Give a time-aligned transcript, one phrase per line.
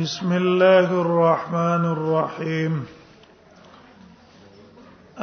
[0.00, 2.84] بسم الله الرحمن الرحيم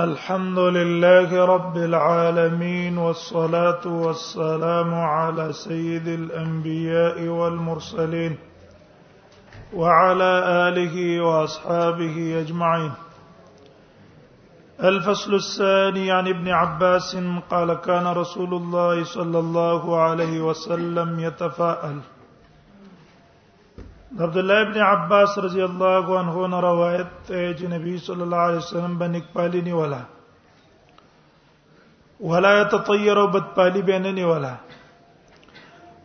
[0.06, 8.38] الحمد لله رب العالمين والصلاه والسلام على سيد الانبياء والمرسلين
[9.74, 10.32] وعلى
[10.68, 12.92] اله واصحابه اجمعين
[14.84, 17.18] الفصل الثاني عن ابن عباس
[17.50, 22.00] قال كان رسول الله صلى الله عليه وسلم يتفاءل
[24.16, 28.58] عبد الله ابن عباس رضی اللہ عنہ نے روایت ہے کہ نبی صلی اللہ علیہ
[28.58, 29.98] وسلم بن ایک پالی نہیں والا
[32.20, 34.56] ولا يتطير بد بدپالی بیننی والا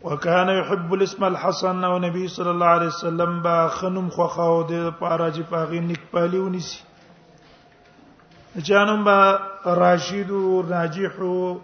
[0.03, 4.81] وكان يحب الاسم الحسن او نبی صلی الله علیه وسلم با خنم خو خو دے
[4.99, 6.83] پاره چې پاغي نیک پالی ونیسی
[8.71, 9.17] جانم با
[9.85, 11.55] راشد و ناجح و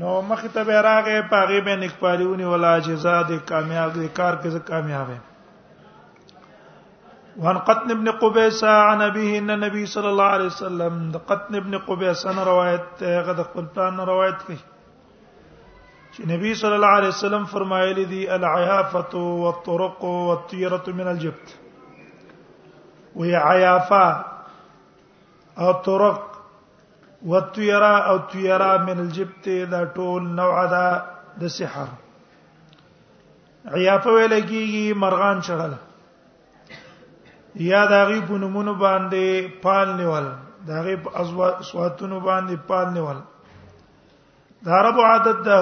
[0.00, 5.06] نو مخ ته به راغه پاغي به نکپاریونی ولا جزاد کامیاب دي کار کې کامیاب
[5.10, 5.18] وي
[7.44, 10.94] وان قطن ابن قبيصة عن أبيه أن النبي صلى الله عليه وسلم
[11.28, 12.86] قطن ابن قبيصة نه روایت
[13.28, 14.56] غد خپل پلان نه روایت کوي
[16.14, 19.00] چې نبی صلى الله عليه وسلم فرمایلی دي العيافه
[19.44, 21.48] والطرق والطيره من الجبت
[23.16, 24.04] وهي عيافه
[25.60, 26.18] او طرق
[27.30, 30.86] وتیرا او تیرا من الجبت دا ټول نوع دا
[31.40, 31.88] د سحر
[33.64, 35.72] عیافه ویل کیږي مرغان چړل
[37.66, 39.24] یا داغي په نمونه باندې
[39.66, 40.24] پال نیول
[40.70, 43.18] داغي په ازوا سواتونو باندې پال نیول
[44.66, 45.58] دا رب عادت ده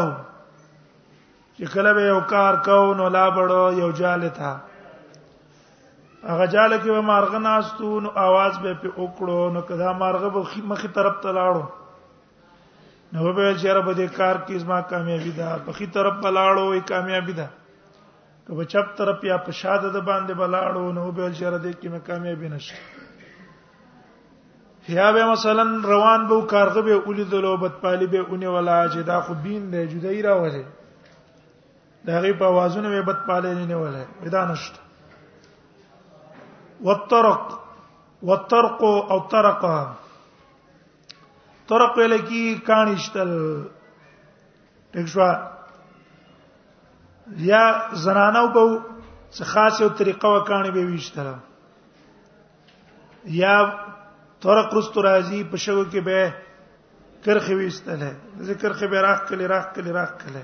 [1.56, 4.50] چې کله به یو کار کو نو لا بړو یو جاله تا
[6.28, 10.40] هغه جاله کې به مارغ ناشتو نو आवाज به په وکړو نو کدا مارغ به
[10.68, 11.62] مخې طرف ته لاړو
[13.12, 16.64] نو به چې رب دې کار کې زما کامیابی ده په خې طرف به لاړو
[16.70, 17.46] وي کامیابی ده
[18.46, 21.62] که په چپ طرف یا په شاده ده باندې به لاړو نو به چې رب
[21.64, 22.74] دې کې مې کامیابی نشي
[24.98, 28.96] یا به مثلا روان به کارغه به اولې دلو بد پالي به اونې ولا چې
[29.08, 30.64] دا خو بین دی جدای راوځي
[32.06, 34.80] دا غي په وازونه به بد پالي نه نه ولا ودا نشته
[36.82, 37.66] والطرق
[38.22, 39.64] والطرق او طرق
[41.68, 43.30] طرق لکی کانشتل
[44.94, 45.32] دښوا
[47.50, 47.64] یا
[48.04, 48.62] زنانو په
[49.34, 51.28] څه خاصه طریقه وکانی به ویشتل
[53.42, 53.54] یا
[54.46, 56.20] طرق رست راځي په شو کې به
[57.24, 58.00] کرخ ویستل
[58.50, 60.42] ذکر خبر راخ کلی راخ کلی راخ کلی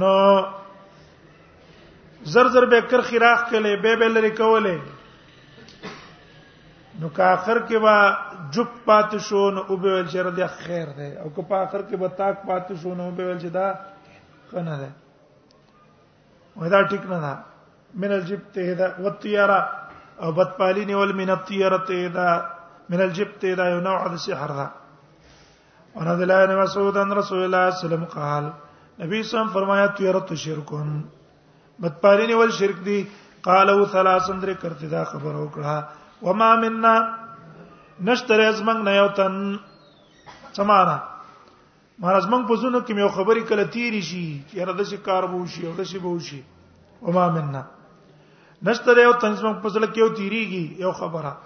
[0.00, 0.14] نو
[2.26, 4.76] زر زر به کرخی راخ کله به به لري کوله
[7.00, 7.98] نو کا اخر کې وا
[8.54, 11.82] جپ پات شو نو او به ول شر د خیر ده او که په اخر
[11.86, 13.74] کې به تاک پات شو نو به ول چې دا
[14.52, 14.90] کنه ده
[16.62, 17.38] ودا ټیک نه ده
[18.04, 19.58] من الجب ته ده وتیارا
[20.24, 22.42] او بد پالی نیول من الطیره ته ده
[22.94, 24.66] من الجب ته ده یو نوع د سحر ده
[26.00, 29.28] وانا دلائن مسعود ان رسول الله صلی الله علیه وسلم قال نبی صلی الله علیه
[29.28, 30.90] وسلم فرمایا تیرت شرکون
[31.80, 33.02] بدپارین ول شرک دی
[33.48, 36.92] قالو ثلاثن در کرتے دا خبر وکړه وما مننا
[38.10, 39.36] نشتر از موږ نه یو تن
[40.58, 40.98] سمانا
[42.00, 44.22] مہاراج موږ په زونه کې یو خبري کله تیری شي
[44.60, 46.40] یاره د شي کار وو شي او د شي وو شي
[47.08, 47.62] وما مننا
[48.70, 51.36] نشتر یو تن موږ په زله کې یو تیریږي یو خبره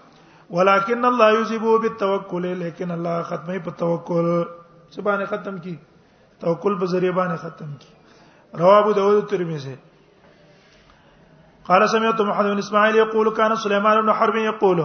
[0.59, 4.31] ولکن الله یذيبو بالتوکل لیکن الله ختمه په توکل
[4.99, 5.77] سبحانه ختم کی
[6.47, 9.75] توکل په ذریعہ باندې ختم کی رواه ابو داود ترمذی
[11.71, 14.81] قال سمعت محمد بن اسماعيل يقول كان سليمان بن حرب يقول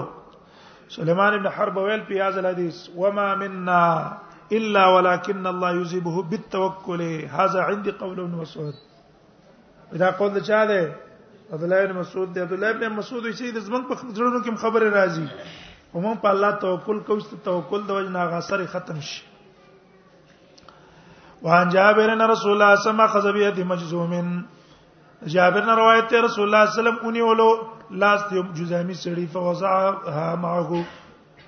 [0.96, 4.18] سليمان بن حرب ويل في هذا الحديث وما منا
[4.52, 7.02] الا ولكن الله يجيبه بالتوكل
[7.32, 8.74] هذا عندي قول ابن مسعود
[9.96, 10.94] اذا قول د چا ده
[11.54, 14.56] عبد الله بن مسعود دی عبد الله بن مسعود چې د من په خبرونو کې
[14.56, 15.28] خبره راځي
[15.96, 19.24] هم په الله توکل کوو چې توکل د وجنا غسر ختم شي
[21.42, 24.46] وان جابر ان رسول الله صلى الله عليه وسلم خذ بيد مجزوم
[25.34, 27.48] جابر نے روایت ہے رسول اللہ صلی اللہ علیہ وسلم انہی ولو
[28.02, 30.70] لاست یوم جزامی سڑی فوزعها معه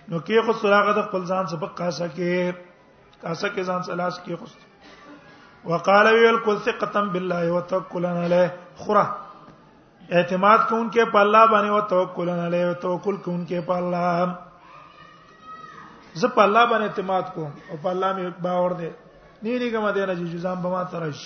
[0.10, 2.30] نو کې خو سراغه د خپل ځان سبق کاسه کې
[3.24, 4.46] کاسه کې ځان سلاس کې خو
[5.74, 8.50] وقال ويل كل ثقه بالله وتوكلا عليه
[8.86, 9.06] خره
[10.14, 14.12] اعتماد کوونکې په الله باندې او توکل نه لې او توکل کوونکې په الله
[16.14, 18.92] زه په الله باندې اعتماد کوم او په الله مې باور دې
[19.44, 21.22] نه نه کوم دې نه چې جزام به ما ترش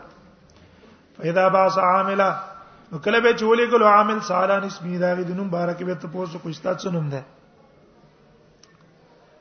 [1.17, 2.29] فاذا باص عاملا
[2.91, 6.39] نو کله به چولې ګلو عامل سالان اسمی دا د دنو مبارک به ته پوسو
[6.39, 7.23] کوستا څنوم ده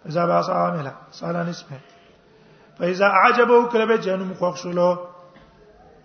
[0.05, 1.79] فاذا باص عاملا سالان اسمه
[2.79, 4.99] فاذا اعجبه کله به جنم خوښلو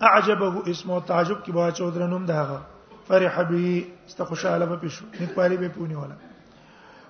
[0.02, 2.60] اعجبه اسمو تعجب کی بوا چودرنوم ده هغه
[3.10, 6.16] فرح به است خوشاله به پښو نکپاری به پونی ولا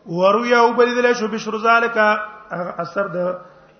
[0.07, 1.97] ورویا او بل دل شو بشر ذالک
[2.79, 3.35] اثر د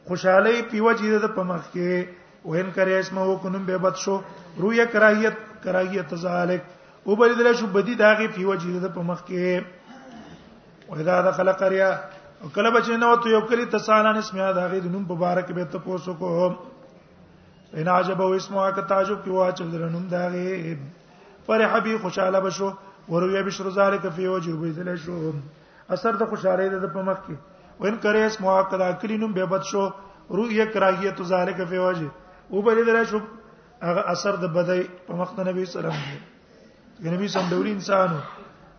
[0.08, 2.06] خوشاله پیو چې د پمخ کې
[2.50, 4.20] وین کرے اسمه او کنم به بد شو
[4.66, 6.62] رویا کراهیت کراهیت ذالک
[7.08, 9.64] او بل دل شو بدی داغه پیو چې د پمخ کې
[10.92, 11.90] واذا دخل قريه
[12.44, 15.78] او کله بچ نه وته یو کلی تسالان اسمه داغه د نوم مبارک به ته
[15.90, 16.54] پوسو کو
[17.82, 20.78] ان عجب او اسمه کا تعجب کې واچ درنوم داغه
[21.50, 22.74] فرح به خوشاله بشو
[23.10, 25.34] وروي بشر ذلك فی وجوب ذل شو
[25.96, 27.36] اثر د خوشاله د په مخ کې
[27.86, 29.84] وین کرے اس موقدا کلینم به بد شو
[30.40, 32.10] رؤیه کراهیت ذلك فی وجه
[32.52, 33.20] او بل دل شو
[33.88, 35.98] هغه اثر د بدای په مخ ته نبی سلام
[37.04, 38.10] دی نبی سم ډوري انسان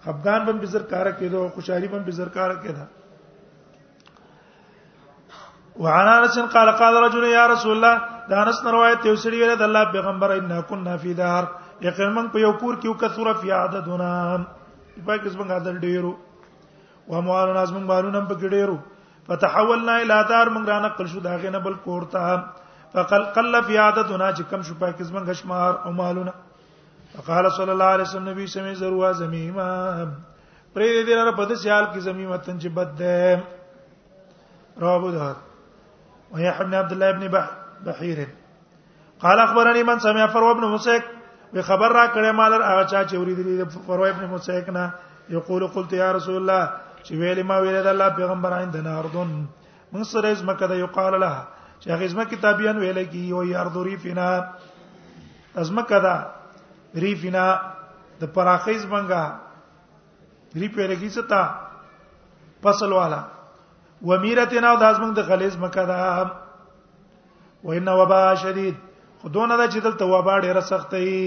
[0.07, 2.85] خفغان بم بزر کار کېدو خوشالي بم بزر کار کېدا
[5.87, 7.97] وعن انس قال قال رجل يا رسول الله
[8.35, 11.45] دا انس روایت یو سړي ویل د الله پیغمبر ان كنا فی دار
[11.82, 14.12] یقینا موږ په یو کور کې یو کثره فی عددنا
[15.05, 16.11] په کې څنګه عدد ډیرو
[17.09, 18.77] او موارن از موږ مالونه په کې ډیرو
[19.29, 22.43] فتحولنا الى دار موږ را نقل شو داغه نه بل کور ته
[22.97, 26.32] فقل قل فی عددنا چې کم شو په کې څنګه شمار او مالونه
[27.15, 31.55] فقال صلی الله علیه وسلم نبی سمې زروا زمیما پرې دې دې را په دې
[31.62, 33.44] سیال کې زمیمتن چې بد ده
[34.87, 35.35] رابو دار
[36.35, 38.21] ويحيى بن عبد الله بن بحير
[39.25, 41.03] قال اخبرني من سمع فروه بن مسيك
[41.52, 44.94] به خبر را کړه مالر هغه چا چې ورېدلې د فروه ابن مسیک نه
[45.37, 46.69] یقول قلت یا رسول الله
[47.02, 49.31] چې ویلې ما ویلې د الله پیغمبر عندنا اردن
[49.93, 51.49] موږ سره از مکه د یو قال لها
[51.82, 54.29] چې هغه از مکه تابعین ویلې کی او یا ارض ریفنا
[55.62, 56.17] از مکه دا
[56.94, 57.47] ریفنا
[58.20, 59.23] د پراخیز منګه
[60.61, 61.43] ریپ ورګی ستا
[62.62, 63.23] فصل والا
[64.06, 65.99] ومیرتنا د ازمن د غلیز مکه دا
[67.64, 68.76] وان وبا شدید
[69.23, 71.19] خودونه دا چې دلته وبا ډیره سخته ای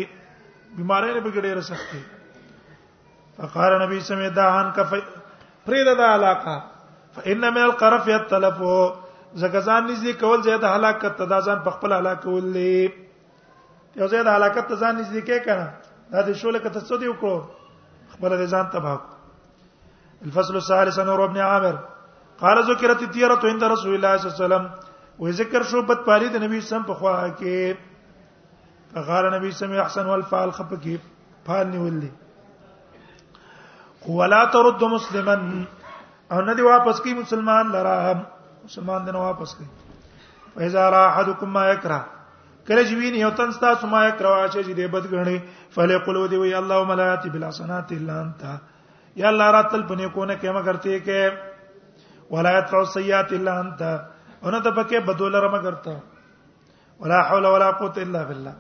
[0.78, 2.04] بیماری نه بګډه ډیره سخته ای
[3.42, 4.90] فقار نبی سمې دا هان کف
[5.68, 6.56] فرید دا علاقه
[7.18, 8.60] فإن من القرف يتلف
[9.42, 12.92] زګزان نږدې کول زیاده هلاکت تدا ځان په خپل هلاکت ولې
[14.01, 15.68] یو زیاده هلاکت ته ځان نږدې کې کړه
[16.16, 17.47] دا د شوله کته څه دی وکړو
[18.12, 18.97] خپل ځان تباہ
[20.28, 21.76] الفصل الثالث عن ابن عامر
[22.42, 24.66] قال ذكرت الديره عند رسول الله صلى الله عليه وسلم
[25.19, 27.57] وې ذکر شو بد پالي د نبی سم په خوا کې
[29.09, 30.95] غار نبی سم احسن والفال خپکی
[31.45, 32.11] فال نیولې
[34.21, 35.33] ولا ترد مسلما
[36.35, 37.95] او نه دی واپس کی مسلمان لرا
[38.63, 39.65] مسلمان دنه واپس کی
[40.55, 41.99] فاذا را احدكم ما يكره
[42.67, 45.37] کله چې ویني یو تن تاسو ما یکروا چې دې بدګنی
[45.77, 48.41] فلیقل ودی وی اللهم لا یاتی بالحسنات الا انت
[49.21, 51.19] یا الله راتل بنه کو نه کما کرتے کہ
[52.35, 53.81] ولا یترو سیئات الا انت
[54.44, 55.92] انہوں تو پکے بدول رما کرتا
[57.00, 58.54] ولا حول ولا قوت الا بالله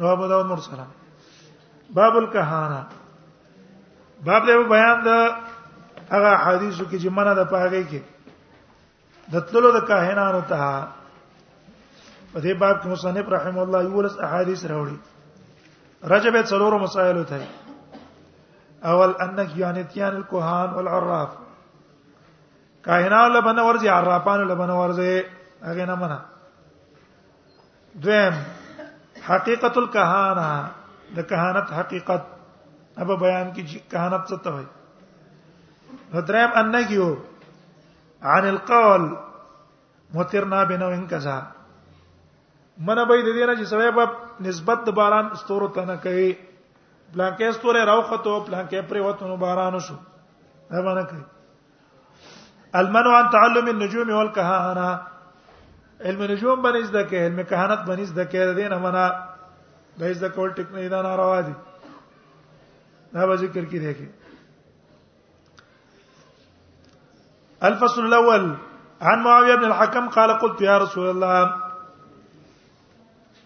[0.00, 0.82] رواه ابو داود مرسل
[1.98, 2.84] باب الكهانه
[4.26, 5.18] باب دې بیان دا
[6.10, 8.02] هغه حدیثو کې چې منه د پاګې کې
[9.34, 10.88] د تللو د کاهنانو ته
[12.32, 14.98] په دې باب کې مصنف رحم الله یولس احادیث راوړي
[16.14, 17.48] رجب څلورو مسائل ته
[18.92, 21.40] اول انك یعنی تیان الکهان والعراف
[22.86, 25.14] کاهنان له بنه ورځي عرافان له بنه ورځي
[25.68, 26.18] هغه نه منه
[28.02, 28.34] دویم
[29.28, 30.50] حقیقت الکهانه
[31.18, 32.24] د کهانت حقیقت
[33.04, 34.68] اب بیان کی کهانت څه ته وایي
[36.30, 37.16] دریم انګیو
[38.34, 39.08] عن القول
[40.14, 41.40] مترنا بنو ان کذا
[42.86, 44.10] من به د دې نه چې سبب
[44.48, 46.32] نسبت د باران ستورو ته نه کوي
[47.14, 49.94] بلانکې ستوره راوخته او بلانکې پرې وته نو باران وشو
[50.70, 51.24] دا باندې کوي
[52.76, 55.00] المنع عن تعلم النجوم والكهانه
[56.04, 59.06] علم النجوم باندې زده کې علم کهانت باندې زده کې دین امنا
[60.02, 61.52] د زده کول ټیک نه دا ناروا دي
[63.18, 63.92] دا به ذکر کی دی
[67.70, 68.44] الفصل الاول
[69.02, 71.40] عن معاويه بن الحكم قال قلت يا رسول الله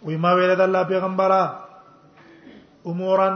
[0.08, 1.42] وما ولد الله پیغمبره
[2.92, 3.30] امورا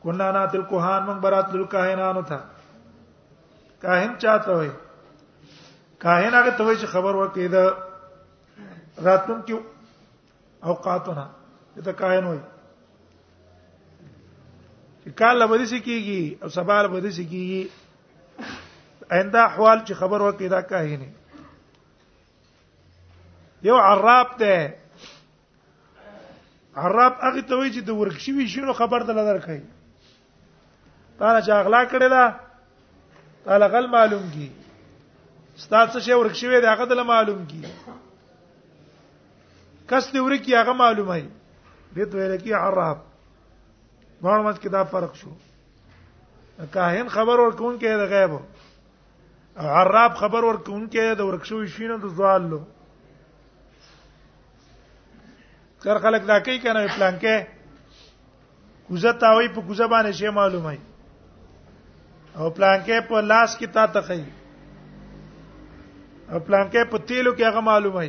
[0.06, 2.40] کنا نا تل کوهان موږ برات تل کاهنانو تھا
[3.84, 4.70] کاهن چاته وي
[6.06, 7.64] کاهن هغه ته چې خبر ورکړي دا
[9.10, 9.56] راتم کې
[10.74, 11.26] اوقاتونه
[11.90, 12.40] دا کاهن وي
[15.04, 17.64] چې کاله به دې سکیږي او سبا به دې سکیږي
[19.12, 21.02] آینده احوال چې خبر ورکړي دا کاهن
[23.64, 24.74] یو عراب ته
[26.76, 29.58] عراب هغه ته وایي چې د ورکشوي شنو خبر دل درکې
[31.20, 34.48] تعالی چې اغلا کړی دا تعالی غل معلوم کی
[35.66, 37.62] ستاسو شی ورکشوي دا هغه دل معلوم کی
[39.92, 41.28] کس دی ورکی هغه معلومه ای
[41.96, 42.98] دې ته ویل کی عراب
[44.22, 45.36] معلومات کې دا فرق شو
[46.74, 48.40] کاهن خبر ورکون کې د غیب
[49.80, 52.64] عراب خبر ورکون کې د ورکشوي شینو د زوال لو
[55.84, 57.42] کر خلک دا کوي کنه پلان کې
[58.88, 60.74] کوزه تاوي په کوزه باندې شی معلومه
[62.38, 64.24] او پلان کې په لاس کې تا تخی
[66.32, 68.02] او پلان کې په تیلو کې هغه معلومه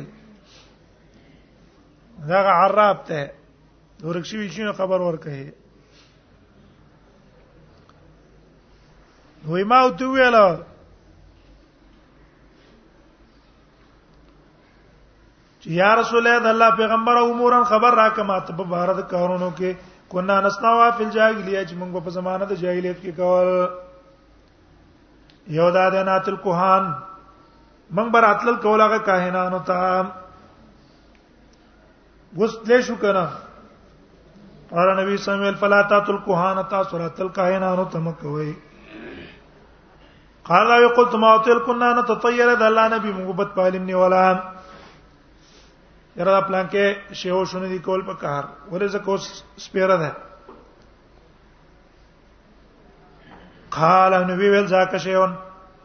[2.31, 3.21] دا عرب ته
[4.07, 5.31] ورکشي ویشینو خبر ورکه
[9.53, 10.47] وای ما او تو ویلا
[15.61, 19.69] چې یا رسول الله د الله پیغمبر امورن خبر راکه ماته په بارد کارونو کې
[20.13, 23.49] کنا نسناوا فی الجاهلیه چې موږ په زمانه د جاهلیت کې کول
[25.59, 26.83] یو دا د ناتل کوهان
[27.95, 29.77] موږ بر اتل کول هغه کاهنانو ته
[32.41, 35.17] وسلې شو کنه اور نبی صلی الله علیه
[35.53, 38.49] وسلم فلا تاتل کوهان تاسو راتل کاهنانو ته مکوئ
[40.49, 44.23] قال لا يقلت ما تل كنا نتطير ذا الله نبي مغبت بالمني ولا
[46.17, 49.27] یره دا پلان کې شیو شونه دی کول په کار ولې زکه اوس
[49.65, 50.11] سپیره ده
[53.75, 55.35] قال نبی ویل زکه شیون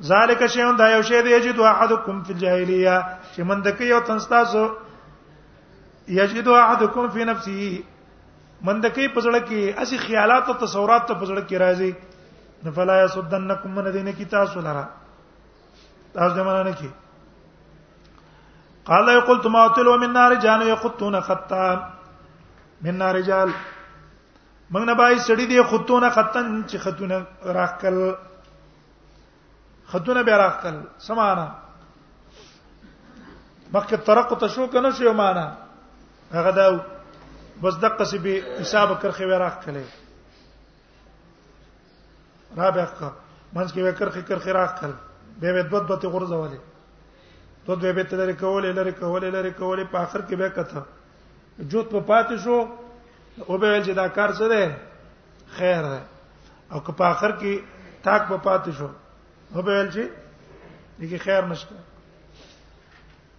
[0.09, 2.97] ذالک شیون دا یو شی دی چې دوه احدکم فی الجاهلیه
[3.35, 4.65] چې من دک یو تنستاسو
[6.19, 7.71] یجد احدکم فی نفسه
[8.63, 13.93] من دکې پزړه کې اسی خیالات او تصورات ته پزړه کې راځي فلا یصدنکم من
[13.93, 14.85] دینه کی تاسو لرا
[16.15, 16.89] تاسو دمانه نه کی
[18.87, 21.91] قال يقول ما تلو من نار جان يقطون خطا
[22.83, 23.51] من نار رجال
[24.71, 27.27] موږ نه بای سړی دی خطونه خطن چې خطونه
[27.57, 28.15] راکل
[29.93, 31.47] خطونه به راکل سمانا
[33.73, 35.47] مخکې ترقه تشو کنه شو معنا
[36.33, 36.67] هغه دا
[37.63, 39.85] بس دقه سی به حساب کرخه و راکله
[42.57, 43.11] رابع کا
[43.55, 44.93] منځ کې وکړ خې کرخه راکل
[45.43, 46.61] به به دوت دوت غرزه ولې
[47.67, 50.83] تو دوی به تل کولې لری کولې لری کولې په اخر کې به کته
[51.71, 52.67] جوت په پاتې شو
[53.47, 54.75] او به چې دا کار څه دی
[55.57, 55.99] خیر دی
[56.71, 57.61] او که په اخر کې
[58.05, 58.89] تاک په پاتې شو
[59.55, 60.05] او به چې
[61.03, 61.75] دغه خیر نشته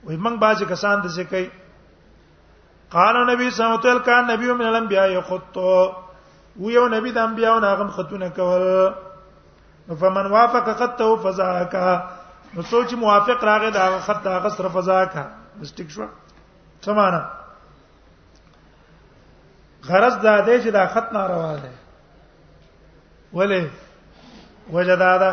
[0.04, 4.52] وای موږ باځي کسان د څه کوي قال نبی صلی الله علیه وسلم کان نبی
[4.52, 5.94] من الانبیاء یخط و
[6.74, 8.92] یو نبی د انبیاء نه غم خطونه کول
[10.04, 11.90] فمن وافق قدته فزاکا
[12.54, 15.28] نو سوچ موافق راغې دا خط دا غس رفضا کا
[15.60, 16.06] مستیک شو
[16.86, 17.22] سمانه
[19.88, 21.70] غرض دا دی چې دا خط ناروا دی
[23.34, 23.66] ولې
[24.76, 25.32] وجدا دا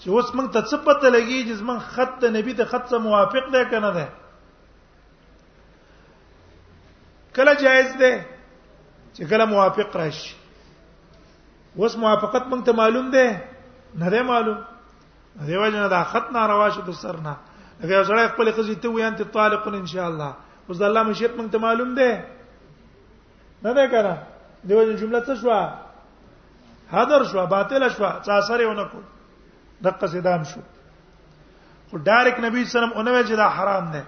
[0.00, 2.98] چې اوس موږ ته څه پته لګي چې موږ خط ته نبی ته خط سره
[3.08, 4.06] موافق دی کنه دی
[7.38, 8.12] کله جایز دی
[9.14, 10.34] چې کله موافق راشي
[11.76, 13.26] اوس موافقت موږ ته معلوم دی
[14.04, 14.58] نه دی معلوم
[15.34, 17.34] دیو جن دا خط ناروا شو د سرنا
[17.80, 20.32] لکه زړه خپل قضیه ته ویان ته طالق ان شاء الله
[20.68, 22.10] اوس د الله مشیت مونږ ته معلوم ده
[23.62, 24.14] نه ده کړه
[24.66, 25.50] دیو جن جمله څه شو
[26.92, 28.98] حاضر شو باطل شو څه اثر یې ونکو
[29.84, 30.60] دقه سیدام شو
[31.90, 34.02] خو ډایرک نبی صلی الله علیه وسلم اونوي چې دا حرام نه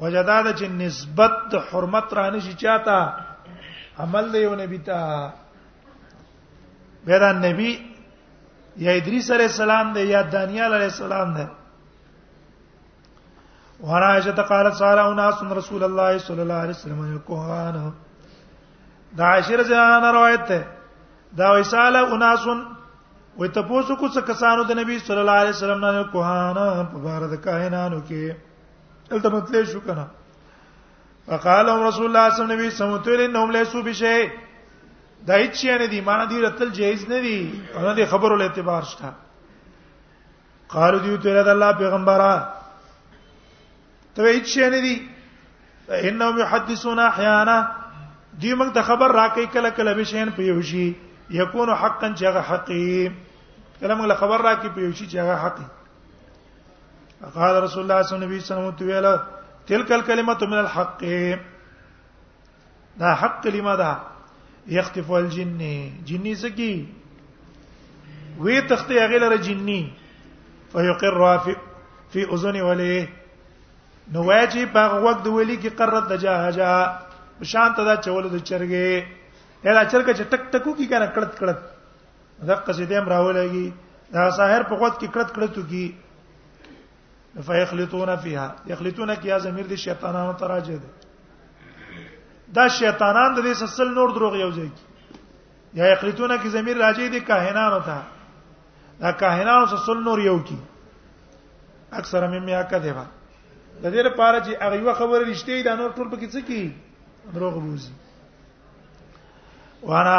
[0.00, 3.14] وجداد چې نسبت د حرمت رانه شي چاته
[4.04, 5.00] عمل دی یو نبی ته
[7.06, 7.70] به دا نبی
[8.84, 11.44] یا ادریس علیہ السلام دی یا دانیال علیہ السلام دی
[13.82, 17.76] ورایشه قالت سارا اناس رسول الله صلی الله علیه وسلم القران
[19.18, 20.60] دا عشر ځان روایت ده
[21.42, 22.44] دا وساله اناس
[23.40, 26.98] وي ته پوسو کو څه کسانو د نبی صلی الله علیه وسلم نه القران په
[27.06, 28.22] بار د کاهنانو کې
[29.12, 30.04] دلته متلی شو کنه
[31.26, 34.28] فقال رسول الله صلی الله علیه وسلم نبی سمتل انهم ليسوا بشيء
[35.26, 38.44] دا هیڅ شی نه دی معنی دی رتل جایز نه دی نه دی خبرو له
[38.46, 39.10] اعتبار شته
[40.74, 42.48] قالو دیو ته رد الله پیغمبره
[44.14, 45.08] ته هیڅ شی نه دی
[45.88, 47.56] انهم يحدثون احيانا
[48.38, 50.86] دی موږ ته خبر راکې کله کله به شین په یو شی
[51.40, 53.10] یکون حقا چې حقی
[53.80, 55.66] کله موږ خبر راکې په یو شی چې حقی
[57.34, 59.16] قال رسول الله صلی الله علیه وسلم تو ویلا
[59.70, 61.02] تلک الکلمه من الحق
[63.02, 63.90] دا حق کلمه ده
[64.74, 65.58] یختف الجن
[66.06, 66.74] جنی سکی
[68.40, 69.80] وی تختی هغه لره جنی
[70.72, 71.54] فیقر فی
[72.12, 73.06] فی اذن ولی
[74.12, 76.68] نو واجی په وخت ولی کی قرت د جهجا
[77.52, 81.60] شانت دا چول د چرګې دا چرګه چې ټک ټکو کی کنه کړت کړت
[82.48, 83.70] دا قصیدې مراولېږي
[84.14, 85.84] دا ساحر په وخت کې کړت کړتو کی
[87.48, 91.09] فیخلطون فیها یخلطون کی ازمیر دي شیطانانو تراجه دي
[92.56, 94.86] دا شیطانان د دې سلسله نور دروغ یو ځای کی
[95.78, 97.98] یا یقریتونه کی زمير راځي د کاهنانو ته
[99.04, 100.58] دا کاهنانو سلسله نور یو کی
[101.92, 103.04] اکثر مې میا کذبا
[103.82, 106.74] د دې لپاره چې هغه یو خبره رښتې ده نور ټول پکې څه کی
[107.34, 107.92] دروغ بوزي
[109.90, 110.18] وانا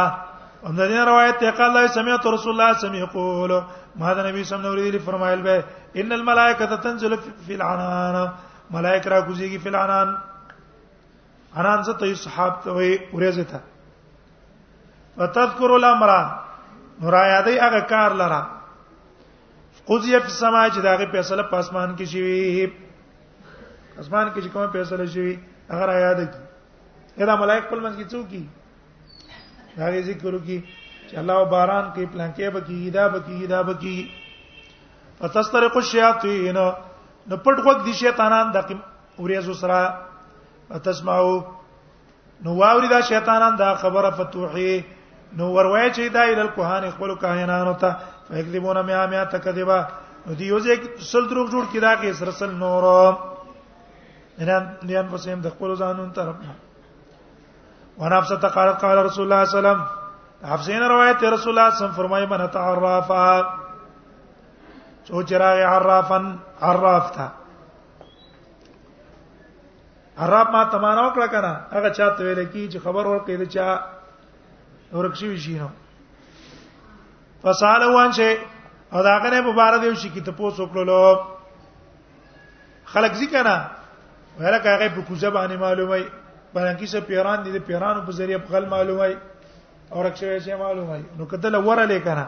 [0.70, 3.60] ان دې روایت ته قال الله سمعت رسول الله سمع يقول
[4.02, 5.64] ما دا نبی سم نور دې فرمایل به
[6.04, 7.16] ان الملائکه تنزل
[7.48, 8.28] فی العنان
[8.72, 10.12] ملائکه را کوزيږي فی العنان
[11.60, 13.60] انان زه ته صحاب ته وي ورېزه ته
[15.18, 16.10] فتذكر الامر
[17.04, 18.42] نور یادې هغه کار لرا
[19.88, 22.68] قضیه په سما چې داغه فیصله په اسمان کې شي
[24.00, 25.40] اسمان کې چې کومه فیصله شي
[25.72, 26.22] هغه را یاد
[27.16, 28.44] کی دا ملائک په منځ کې څوک کی
[29.78, 30.58] دا ذکر کی
[31.10, 33.98] چې الله باران کوي پلانکې بکی دا بکی دا بکی
[35.20, 38.58] فتسترق الشیاطین نو پټ وګ دي شیطانان د
[39.20, 39.80] اوریزو سره
[40.76, 41.40] اتسمعو
[42.44, 44.74] نو واوري دا شیطانان دا خبره فتوحي
[45.40, 47.92] نو وروي چې دا ال القهان خپل کاهنانو ته
[48.30, 49.80] فیکذبون میا میا تکذبا
[50.28, 50.74] نو دی یوځه
[51.12, 52.84] سل دروغ جوړ کړه کې سرسل نور
[54.42, 54.50] ان
[54.90, 56.36] لیان وسیم د خپل ځانون طرف
[57.98, 59.80] ونفسه تقالت قال رسول الله صلی الله علیه وسلم
[60.52, 63.28] حفظین روایت رسول الله صلی الله علیه وسلم فرمایي من تعرفا
[65.06, 66.26] سوچ راغ عرافن
[66.72, 67.28] عرافتا
[70.18, 73.68] عرب ما تمانا وکړه کنه هغه چاته ویل کی چې خبر ورکړي دا چا
[74.92, 75.68] ورکشي وشي نو
[77.44, 78.36] فساله وان شي
[78.94, 81.20] او داغه نه په بار دیو شي کی ته پوسو کړلو
[82.86, 83.58] خلک ذکر نه
[84.40, 85.98] وره هغه په کوزه باندې معلومه
[86.54, 89.18] بلکې څه پیران دي د پیرانو په ذریعہ په غل معلومه
[89.96, 92.28] او رکشه شي معلومه نو کدل وره لیکنه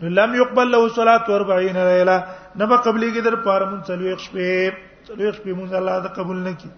[0.00, 2.26] نو لم يقبل له صلاه 40 ليله
[2.56, 4.72] نه به قبلي کې در پارمون چلو یو شپه
[5.06, 6.70] څلور شپې مونږ الله دې قبول نکړي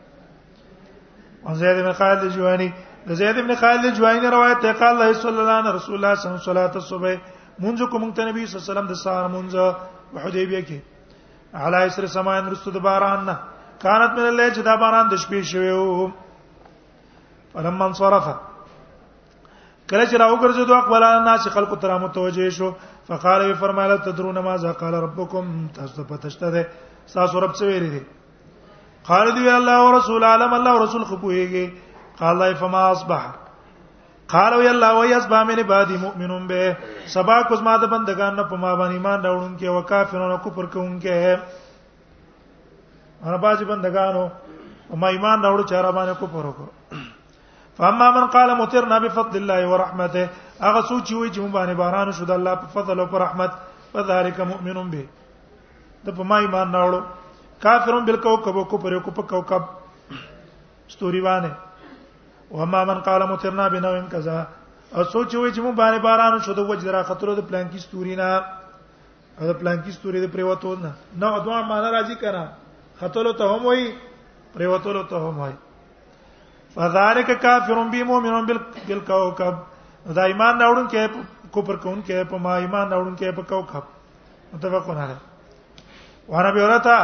[1.46, 2.68] او زید بن خالد جوانی
[3.10, 6.30] د زید بن خالد جوانی روایت ته قال الله صلی الله علیه رسول الله صلی
[6.30, 7.20] الله علیه وسلم
[7.64, 9.54] مونږ کوم ته نبی صلی الله علیه وسلم د سهار مونږ
[10.14, 10.78] په حدیبیه کې
[11.66, 13.36] علی اسر سمان رسو د باران نه
[13.84, 16.10] كانت من الليل چې دا باران د شپې شوی و
[17.52, 18.24] فلما انصرف
[19.90, 22.72] کله چې راوګرځو دوه خپل ناس خلکو تر متوجه شو
[23.08, 26.66] فقال وی فرمایله تدرون ما ذا قال ربكم تاسو پتهشته ده
[27.14, 28.02] تاسو رب څه ویری دي
[29.08, 31.66] قال دی الله او رسول عالم الله او رسول خو پويږي
[32.20, 33.22] قال ای فما اصبح
[34.32, 36.76] قالو یا الله وای اسبا من بعد مؤمنون به
[37.14, 40.64] سبا کوز ما د بندگان نه په ما باندې ایمان راوړون کې او کافرونو کفر
[40.72, 41.36] کوونکې
[43.26, 44.24] هر باج بندگانو
[45.02, 46.72] ما ایمان راوړو چې را باندې کفر وکړو
[47.78, 50.22] فاما من قال مترنا بفضل الله ورحمته
[50.66, 53.52] هغه سوچ وي چې مونږ باندې باران شو د الله په فضل او په رحمت
[53.92, 55.04] فذلك مؤمن به
[56.06, 56.98] د په ما ایمان ناوړو
[57.62, 59.62] کافرون بالکوكب کو پر کو په کوكب
[60.94, 64.36] ستوري باندې وهما من قال مترنا بنوم کذا
[64.98, 68.16] او سوچ وي چې مون باندې باران شو د وجه را خطر د پلانکی ستوري
[68.20, 68.28] نه
[69.40, 70.92] او د پلانکی ستوري د پریوتو نه
[71.24, 72.44] نو ادوا معنا راځي کنه
[73.02, 73.86] خطلو ته هم وي
[74.56, 75.52] پریوتلو ته هم وي
[76.76, 79.54] فذلک کافر بی مؤمن بالکوكب
[80.18, 84.98] دا ایمان راوړون کې کوپر کون کې په ما ایمان راوړون کې په کوكب متفقون
[85.04, 85.24] علیه
[86.28, 86.98] وانا بیورتا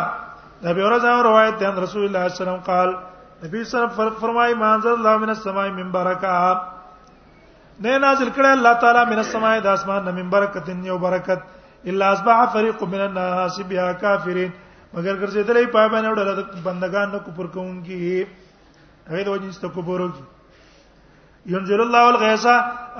[0.65, 2.89] دا بیورتا روایت ده رسول الله صلی الله علیه وسلم قال
[3.45, 6.35] نبی صلی الله علیه فرمای منزل الله من السماء من برکه
[7.83, 11.41] نه نازل کړه الله تعالی من السماء د اسمان نه من برکت یو برکت
[11.87, 14.51] الا اصبح فريق من الناس بها كافرين
[14.95, 18.27] مگر ګرځیدلې پای باندې وړل د بندگان نو کفر کوونکی
[19.11, 20.23] هغه د وجه ست کفر وکي
[21.55, 22.47] ينزل الله الغيث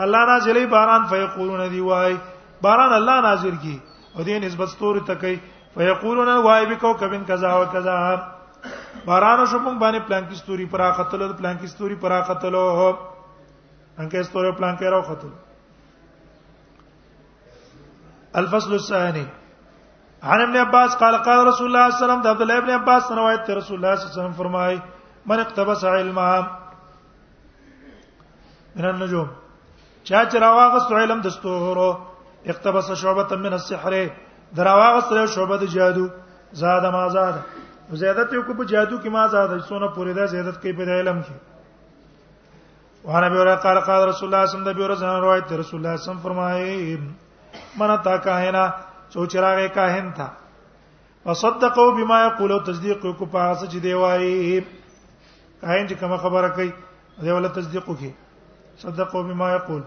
[0.05, 2.17] الله نازلې باران فيقولون دي وای
[2.63, 3.79] باران الله نازل کی
[4.15, 5.39] او دې نسبت ستوري ته کوي
[5.75, 7.97] فیقولون وای بکو کبن کذا او کذا
[9.07, 12.55] باران شو مونږ باندې پلان کی ستوري پرا قتل پلان کی ستوري پرا قتل
[13.99, 15.29] انکه ستوري پلان کې راو قتل
[18.41, 19.25] الفصل الثاني
[20.33, 23.11] عن ابن عباس قال قال رسول الله صلى الله عليه وسلم عبد الله ابن عباس
[23.21, 24.81] روایت رسول الله صلى الله عليه وسلم فرمای
[25.27, 26.47] من اقتبس علما
[28.77, 29.27] من النجوم
[30.05, 31.89] چا چې راوغه علم د ستورو
[32.55, 34.05] اقتبس شعبه من السحر
[34.57, 36.07] دراواغ سره شوبه د جادو
[36.63, 37.37] زاد ما زاد
[38.01, 41.23] زیادت یو کو په جادو کې ما زاد سونه پوره ده زیادت کوي په علم
[41.29, 45.97] کې وانه به ورا قال قال رسول الله صلی الله علیه وسلم روایت رسول الله
[46.03, 46.99] صلی الله فرمایي
[47.81, 48.65] من تا کاهنا
[49.17, 50.29] سوچ راغه کاهن تھا
[51.27, 54.61] وصدقوا بما يقولوا تصدیق کو په هغه چې دی وایي
[55.61, 56.71] کاهن چې کوم خبره کوي
[57.25, 58.15] دی ولا تصدیق کوي
[58.87, 59.83] صدقوا بما يقول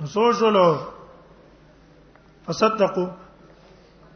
[0.00, 0.66] نو سوچلو
[2.46, 3.06] فصدقوا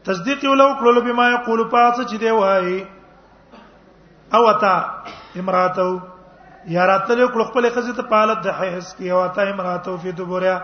[0.05, 2.83] تصدیق ولو کړلو بما یقول پاتہ چې دی وای
[4.35, 4.73] او اتا
[5.41, 5.91] امراتو
[6.75, 10.57] یا راتلو کړ خپل خزه ته پالت د حیث کی او اتا امراتو فی دبریا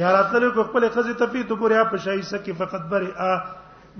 [0.00, 3.32] یا راتلو کړ خپل خزه ته فی دبریا په شای سکی فقط برئا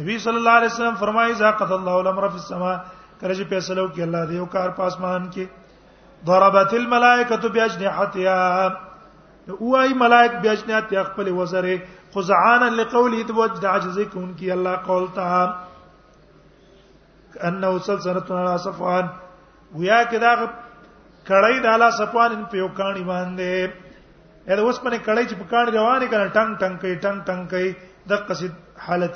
[0.01, 2.75] نبی صلی الله علیه وسلم فرمایي ذا قد الله الامر في السماء
[3.20, 5.46] کله چې فیصله وکړي الله دې یو کار پاسمان کې
[6.27, 8.79] ضربت الملائکه باجنحتها
[9.61, 11.81] اوای ملائک باجنحتها خپل وزره
[12.14, 15.27] خزعانا لقوله توجد عجز كون کی الله قول تا
[17.44, 19.09] انه سلسلتنا على صفوان
[19.75, 23.70] ویا کدا کړی د اعلی صفوان په یو کانی باندې
[24.48, 27.72] اې د اوسپنه کړی چې په کان روانې کړه ټنګ ټنګ کوي ټنګ ټنګ کوي
[28.11, 28.53] د قصد
[28.87, 29.14] حالت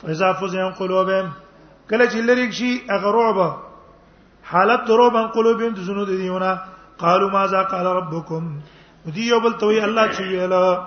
[0.00, 1.26] فإذا فزعن قلوبهم
[1.90, 3.38] کله چې لری شي هغه رعب
[4.52, 6.54] حالت رعب ان قلوبهم د زنو دیونه
[7.02, 8.48] قالوا ماذا قال ربكم
[9.06, 10.86] ودي یو بل توي الله چې ویلا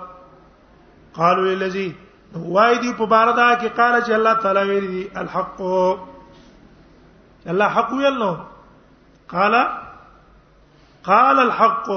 [1.20, 1.86] قالوا الذي
[2.34, 5.60] وای دی په بار دا کې قال چې الله تعالی ویل دي الحق
[7.48, 8.30] الله حق ویل نو
[9.34, 9.54] قال
[11.06, 11.88] قال الحق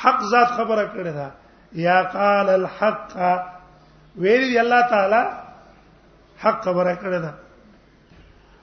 [0.00, 1.28] حق ذات خبره کړی دا
[1.86, 3.08] یا قال الحق
[4.22, 5.22] ویل دی الله تعالی
[6.44, 7.32] حق خبره کړی دا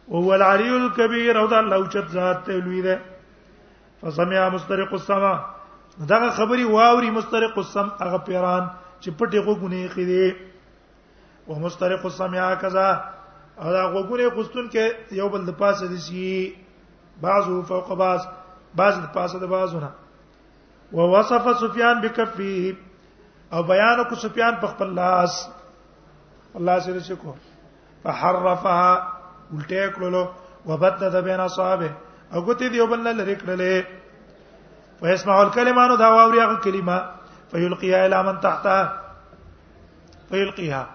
[0.08, 2.99] وهو العلي الكبير او دا الله اوچت ذات ته لوی ده
[4.01, 5.36] فسمع مسترق السما
[6.10, 8.69] دغه خبري واوري مسترق السم هغه پیران
[9.01, 10.36] چې پټي غوګونه یې خېده
[11.47, 12.89] او مسترق السمع کذا
[13.62, 16.55] او دا غوګونه غستون کې یو بل د پاسه دي شي
[17.21, 18.27] بعضو فوق بعض
[18.79, 19.89] بعض د پاسه د بعضونه
[20.97, 22.75] ووصف سفیان بکفیه
[23.57, 25.33] او بیان کو سفیان په خپل لاس
[26.61, 27.33] الله سره شکو
[28.03, 28.89] فحرفها
[29.55, 30.25] الټه کړلو
[30.71, 31.89] وبدد بین اصحابه
[32.33, 33.83] او ګوتې دی وبل لری کړلې
[35.01, 36.99] فیسمع الکلمانو دا واوري هغه کلمه
[37.53, 40.85] فیلقیها الی من تحتها فیلقیها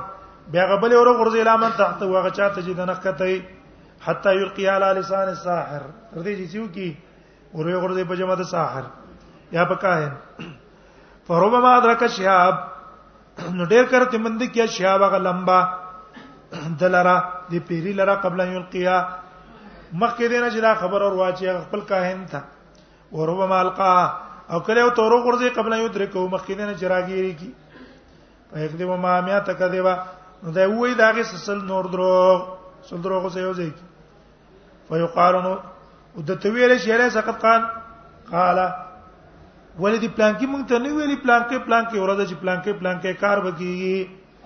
[0.51, 3.41] بیا غبل اور غرزه لامن تحت وغه چاته چې دنه کته
[4.07, 5.81] حتا یلقی علی لسان الساحر
[6.13, 6.93] تر دې چې یو کی
[7.55, 8.83] اور غرزه په جمع د ساحر
[9.57, 10.11] یا په کاهن
[11.29, 12.55] فربما ادرک شهاب
[13.59, 15.59] نو ډیر کرته مند کیا شهاب هغه لمبا
[16.81, 17.17] دلرا
[17.51, 18.97] دی پیری لرا قبل ان یلقیا
[19.93, 22.41] مخکې دینه چې دا خبر اور واچي خپل کاهن تھا
[23.15, 23.95] وربما القا
[24.53, 27.51] او کله او تورو غرزه قبل ان یدرکو مخکې دینه چې راګیری کی
[28.53, 29.95] په یک دی ما میا تک دیوا
[30.45, 32.15] نو دا وې دا غي سل نور درو
[32.89, 33.69] سل درو غو سيو زي
[34.89, 35.53] فيقال نو
[36.27, 37.61] د تویل شهره سقط قال
[38.33, 38.59] قال
[39.79, 43.71] ولدي پلانکی مونږ ته نه ویلي پلانکی پلانکی ورته چې پلانکی پلانکی کار وکي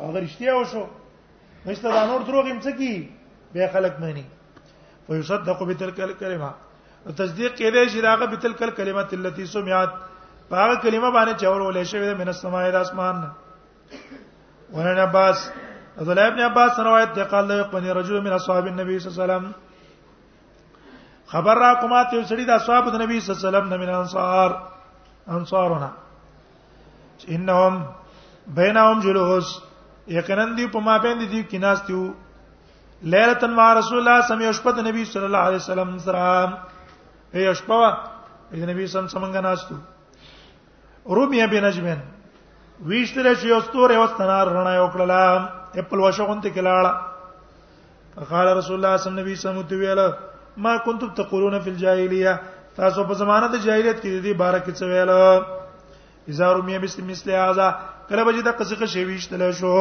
[0.08, 0.86] اگر اشتیا وشو
[1.68, 4.24] نشته دا نور دروغ هم څه کی به خلق مانی
[5.10, 6.52] ويصدق بتلك الكلمه
[7.18, 10.00] تصدیق کړي چې راغه بتلك الكلمه التي سمعت
[10.52, 13.22] هغه کلمه باندې چور ولې شوی د من السماء د اسمان
[14.78, 15.50] ورن عباس
[16.00, 19.38] عبد الله ابن عباس روایت دی قال یقنی رجل من اصحاب النبي صلی الله علیه
[19.38, 19.52] وسلم
[21.28, 23.90] خبر را کومه ته سړي د اصحاب د نبی صلی الله علیه وسلم نه من
[23.90, 24.64] انصار
[25.36, 25.92] انصارنا
[27.28, 27.86] انهم
[28.48, 29.48] بینهم جلوس
[30.20, 32.12] یقینا دی په ما باندې دی کیناستیو
[33.12, 36.54] لیلتن ما رسول الله سم یشپد نبی صلی الله علیه وسلم سره
[37.34, 37.88] ای یشپوا
[38.52, 39.76] ای نبی سم سمنګ ناستو
[41.06, 41.98] رومیه بنجمن
[42.86, 48.64] ویشتره چې یو ستوره واستنار رڼا یو کړلا خپل واشغون ته کلاړه قال رسول الله
[48.66, 50.02] صلی الله علیه وسلم ویل
[50.64, 52.34] ما كنتم تقولون في الجاهليه
[52.80, 55.10] تاسو په زمانه د جاهلیت کې د دې باره کې څه ویل
[56.32, 57.68] ازارو مې بس مثل هذا
[58.10, 59.74] کله به چې د قصقه شی ویشتل شو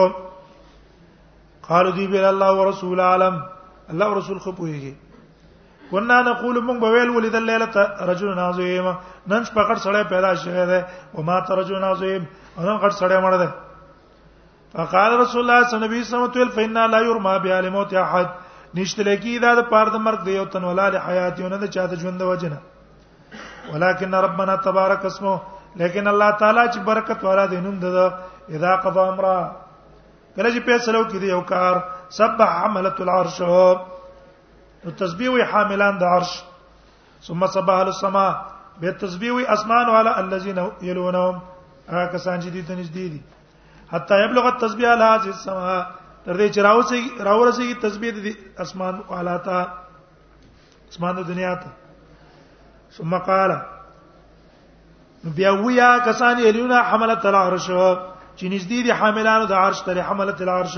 [1.69, 3.41] قالو دی بل الله ورسول عالم
[3.93, 8.89] الله ورسول خو پوهیږي کنا نقول من بویل ولید الليله رجل عظیم
[9.27, 10.81] نن شپږ سړی پیدا شوی دی
[11.15, 12.23] او ما ترجو عظیم
[12.59, 13.49] نن غټ سړی مړ دی
[14.73, 18.29] فقال رسول الله صلی الله علیه وسلم تل فینا لا یرما بعالم موت احد
[18.75, 21.67] نشته لکی دا د پاره د مرګ دی او تن ولال حیات یو نه د
[21.75, 22.59] چاته ژوند وجنه
[23.73, 25.37] ولکن ربنا تبارک اسمه
[25.81, 28.15] لیکن الله تعالی چې برکت والا دی نوم ده
[28.57, 29.39] اذا قضى امرا
[30.37, 31.75] کله چې پیسلو کې دی یو کار
[32.19, 33.41] سبح حمله العرش
[34.85, 36.35] نو تسبیح حاملان د عرش
[37.27, 38.31] ثم سبح السماء
[38.81, 41.43] به تسبیح اسمان والا الذين يلونهم
[41.89, 43.21] هغه کسان چې دي ته نږدې دي
[43.93, 45.67] حتا یبلغ التسبیح اعلی ذی السما
[46.27, 49.59] تر دې چې راوځي راورځي تسبیح د اسمان اعلی تا
[50.93, 51.69] اسمان د دنیا ته
[52.97, 53.53] ثم قال
[55.39, 57.67] بیا ویا کسان یلونا حملت العرش
[58.39, 60.77] چې نږدې دي حاملانو د عرش ته حملت العرش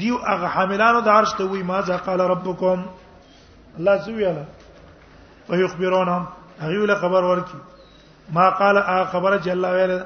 [0.00, 2.84] دیو هغه حاملانو د عرش ته وی ما ذا قال ربکم
[3.78, 4.44] الله زویلا
[5.48, 6.26] ويخبرونهم
[6.60, 7.58] هغه له خبر ورکی
[8.38, 8.82] ما قال
[9.14, 9.98] خبره جل وعلا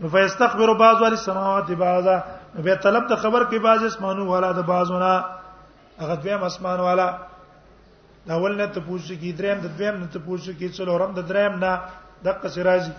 [0.00, 4.66] نو فاستكبر بعض ول السماوات بعضا به طلب ته خبر کې بعض اسمانو والا د
[4.66, 5.24] بعضونه
[6.00, 7.06] هغه دویم اسمان والا
[8.26, 11.28] دا اول نه ته پوښتنه کی دریم د دویم نه ته پوښتنه کی څلورم د
[11.28, 11.80] دریم نه
[12.24, 12.92] د قصراجي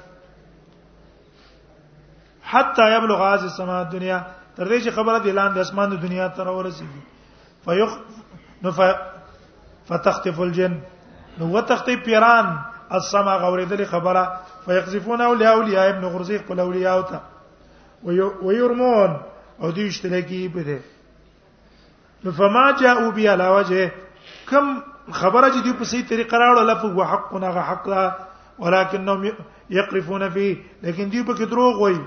[2.49, 4.17] حتا یبلغ از السما دنیا
[4.55, 7.03] تر دې چې خبره د اعلان د اسمان د دنیا تر ورسیږي
[7.65, 7.97] فیخ
[8.63, 8.71] نو
[9.89, 10.77] فتختف الجن
[11.37, 12.55] نو وتختف پیران
[12.95, 17.19] السما غوریدل خبره ويقذفون اولیاء اولیاء ابن غرزی خپل اولیاء او ته
[18.43, 19.15] ويرمون
[19.61, 23.91] او دوی اشتراکی په دې فما جاءوا بها لا وجه
[24.49, 24.79] کم
[25.11, 28.15] خبره چې دوی په صحیح طریقه راوړل لفظ وحقنا حقا
[28.59, 29.31] ولكنهم
[29.69, 32.01] يقرفون فيه لیکن دوی په کې دروغ وایي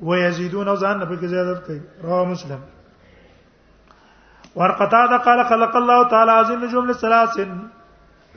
[0.00, 2.60] ويزيدون او ځان په کې زیادت کوي رواه مسلم
[4.56, 7.38] ورقطاده قال خلق الله تعالى هذه النجوم لثلاث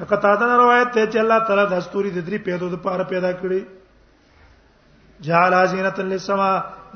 [0.03, 3.31] قطاده نه روایت ته چې الله تعالی د استوري د درې پیدو د پاره پیدا
[3.43, 3.61] کړی
[5.27, 6.49] جعل ازینت للسما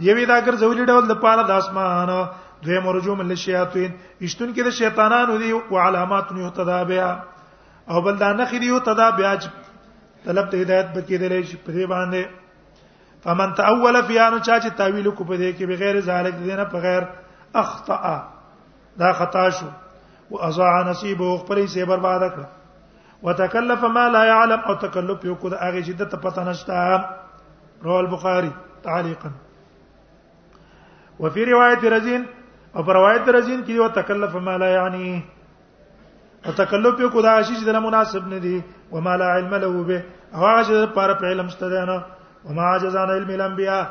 [0.07, 2.11] یوی دا ګر زولې ډول د پاره د اسمان
[2.65, 7.07] دوی مرجوم للشیاطین اشتون کې د شیطانانو دی او علامات نه یتدا بیا
[7.91, 9.33] او بل دا نه خري یتدا بیا
[10.25, 12.23] طلب ته هدایت بکې دلې شي په دې باندې
[13.23, 16.87] فمن تاول فی ان چا چې تاویل کو په دې کې بغیر ذالک دینه په
[16.87, 17.03] غیر
[17.63, 18.13] اخطا
[18.99, 19.67] دا خطا شو
[20.31, 22.47] واضاع نصیبه خپل یې برباد کړ
[23.23, 25.53] وتكلف ما لا يعلم او تكلف یو کو د
[25.87, 26.75] جده چې پته نشته
[27.83, 28.51] رواه البخاري
[28.83, 29.31] تعليقا
[31.19, 32.23] وفي روايه رزين
[32.75, 35.23] او پر روایت رزین کې یو تکلف ما لا یعنی يعني.
[36.45, 38.57] او تکلف یو کو د هغه چې د مناسب نه دی
[38.91, 40.01] وما لا علم له به
[40.33, 41.97] او هغه چې پر په علم شته نه
[42.45, 43.85] وما عجز عن علم الانبیاء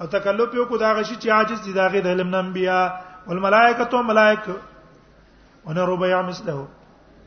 [0.00, 2.86] او تکلف یو کو د هغه چې عاجز دي د هغه د علم الانبیاء
[3.26, 4.54] والملائکه تو ملائکه
[5.66, 6.66] ونه ربيع مثله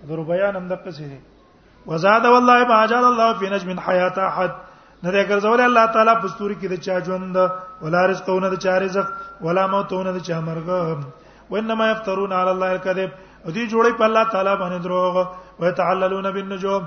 [0.08, 1.10] ذو ربيع نم دقه سي
[1.88, 4.52] وزاد والله ما جعل الله في نجم حیات احد
[5.04, 7.38] نه دې ګرځول الله تعالی پستوري کې د چا ژوند
[7.84, 9.08] ولا رزقونه د چا رزق
[9.46, 10.68] ولا موتونه د چا مرګ
[11.52, 13.12] وانما يفترون على الله الكذب
[13.56, 15.14] دې جوړې په الله تعالی باندې دروغ
[15.60, 16.84] ويتعللون بالنجوم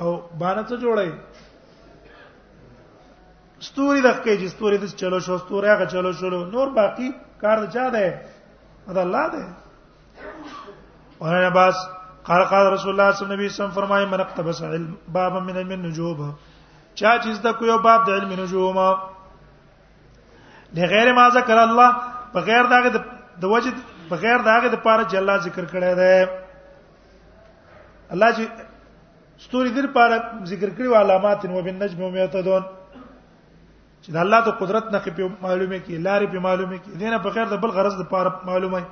[0.00, 0.08] او
[0.40, 1.08] باندې څه جوړې
[3.68, 7.08] ستوري دغه چې ستوري د چلو شو ستوري هغه چلو شو نور باقی
[7.42, 8.20] کار د چا ده
[8.96, 9.42] دا الله ده
[11.20, 11.76] ورنه بس
[12.24, 15.70] قال قال رسول الله صلی الله علیه وسلم فرمایي من اقتبس علم باب من علم
[15.70, 16.30] النجوم
[16.94, 18.76] چا چې زده کو یو باب د علم نجوم
[20.76, 21.90] لغیر ما ذکر الله
[22.34, 22.90] بغیر داغه
[23.40, 23.76] د وجد
[24.10, 26.18] بغیر داغه د پاره چې الله ذکر کړی دی
[28.12, 28.44] الله چې
[29.48, 32.62] ستوري در پاره ذکر کړی او علامات و بالنجم هم یتدون
[34.02, 37.46] چې د الله د قدرت نه په معلومه کې لارې په معلومه کې دینه بغیر
[37.48, 38.84] د بل غرض د پاره معلومه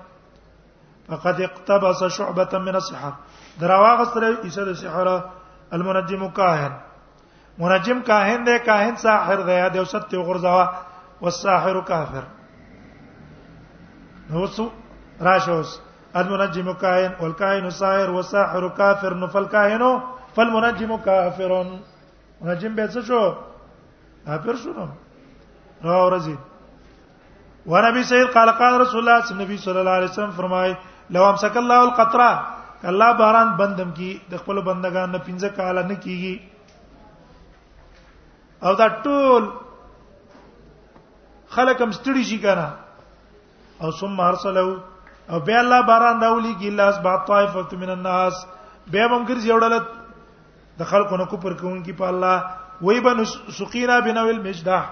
[1.08, 3.12] فقد اقتبس شعبة من السحر
[3.60, 5.06] درواغستره ایسه د سحر
[5.76, 6.72] المنجم کاهن
[7.58, 10.66] منجم کاهن ده کاهن ساحر ده د وسط غرزوا
[11.22, 12.24] والساحر کافر
[14.30, 14.68] نوسو
[15.28, 15.80] راشوس
[16.16, 19.44] المنجم كاهن والكاهن ساحر والساحر كافر نفل
[20.36, 21.54] فالمنجم كافر
[22.42, 23.22] منجم به څه شو
[24.26, 24.86] کافر شو نو
[25.84, 26.36] راو رزي
[27.66, 29.20] ورابي سيد قال قال رسول الله
[29.56, 30.76] صلى الله عليه وسلم فرمای
[31.16, 32.30] لو امسک الله القطره
[32.90, 36.34] الله باران بندم کی د خپل بندگان نه پنځه کاله نه کیږي
[38.62, 39.46] او دا ټول
[41.56, 42.66] خلک هم ستړي شي کنه
[43.84, 44.76] او ثم ارسلوا
[45.32, 48.44] او به الله باران راولي کی لاس با طائفه من الناس
[48.92, 49.82] به هم ګرځي وړل
[50.82, 52.36] د خلکو نه کوپر کوونکی په الله
[52.82, 53.24] وای بن
[53.58, 54.84] سقینا بنو المجدح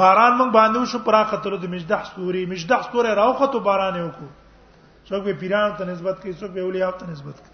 [0.00, 4.10] باران مونږ باندې شو پراخه تر د مجدح سوري مجدح سوري راوخه تو باران یو
[4.18, 4.28] کو
[5.08, 7.50] څوک به پیرانو ته نسبت کوي څوک به اولیاء ته نسبت کوي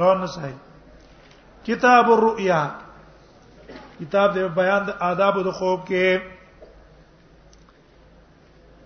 [0.00, 0.56] روان صحیح
[1.66, 2.60] کتاب الرؤیا
[4.00, 6.06] کتاب د بیان د آداب د خوب کې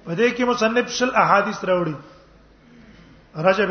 [0.05, 1.97] په دې کې مصنف شل احادیث راوړي
[3.49, 3.71] رجب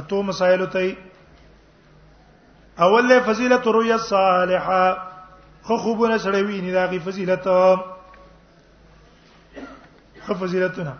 [0.00, 0.84] اتو مسائل ته
[2.88, 4.84] اول له فضیلت رؤیا صالحه
[5.70, 7.48] خو خوبونه سره ویني دا غي فضیلت
[10.26, 10.92] خو فضیلتونه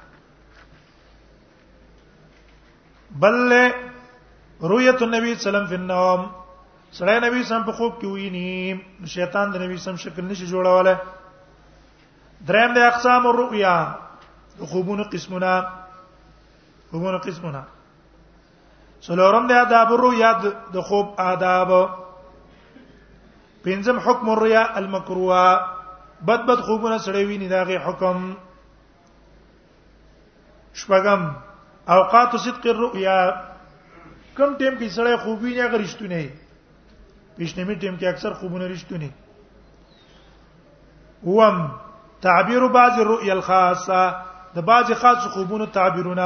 [3.21, 3.37] بل
[4.61, 6.31] رؤیت النبی صلی الله علیه وسلم فی النوم
[6.97, 10.95] سړی نبی سم په خوب کې ویني شیطان د نبی سم شکل نشي جوړواله
[12.49, 13.75] دریم د اقسام الرؤیا
[14.61, 15.53] خوبونه قسمونه
[16.91, 17.63] خوبونه قسمونه
[19.07, 20.31] څلورم د آداب الرؤیا
[20.73, 21.71] د خوب آداب
[23.63, 25.45] پنځم حکم الرؤیا المکروه
[26.27, 28.19] بد بد خوبونه سړی ویني داغه حکم
[30.83, 31.23] شپږم
[31.89, 33.17] اوقات صدق الرؤيا
[34.37, 36.23] کم ټیم کې سړی خوبي نه غریشتو نه
[37.39, 39.09] پښنمی ټیم کې اکثر خوبونه رښتو نه
[41.25, 41.69] وم
[42.21, 44.17] تعبير بعض الرؤيا الخاصه
[44.55, 46.23] د بعض خاص خوبونو تعبیرونه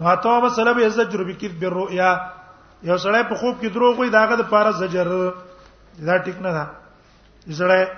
[0.00, 2.10] هاته مسله به زجر بکید بالرؤيا
[2.82, 5.08] یو سړی په خوب کې دروغ وای داګه د پاره زجر
[6.06, 6.66] دا ټیک نه ده
[7.48, 7.88] زړه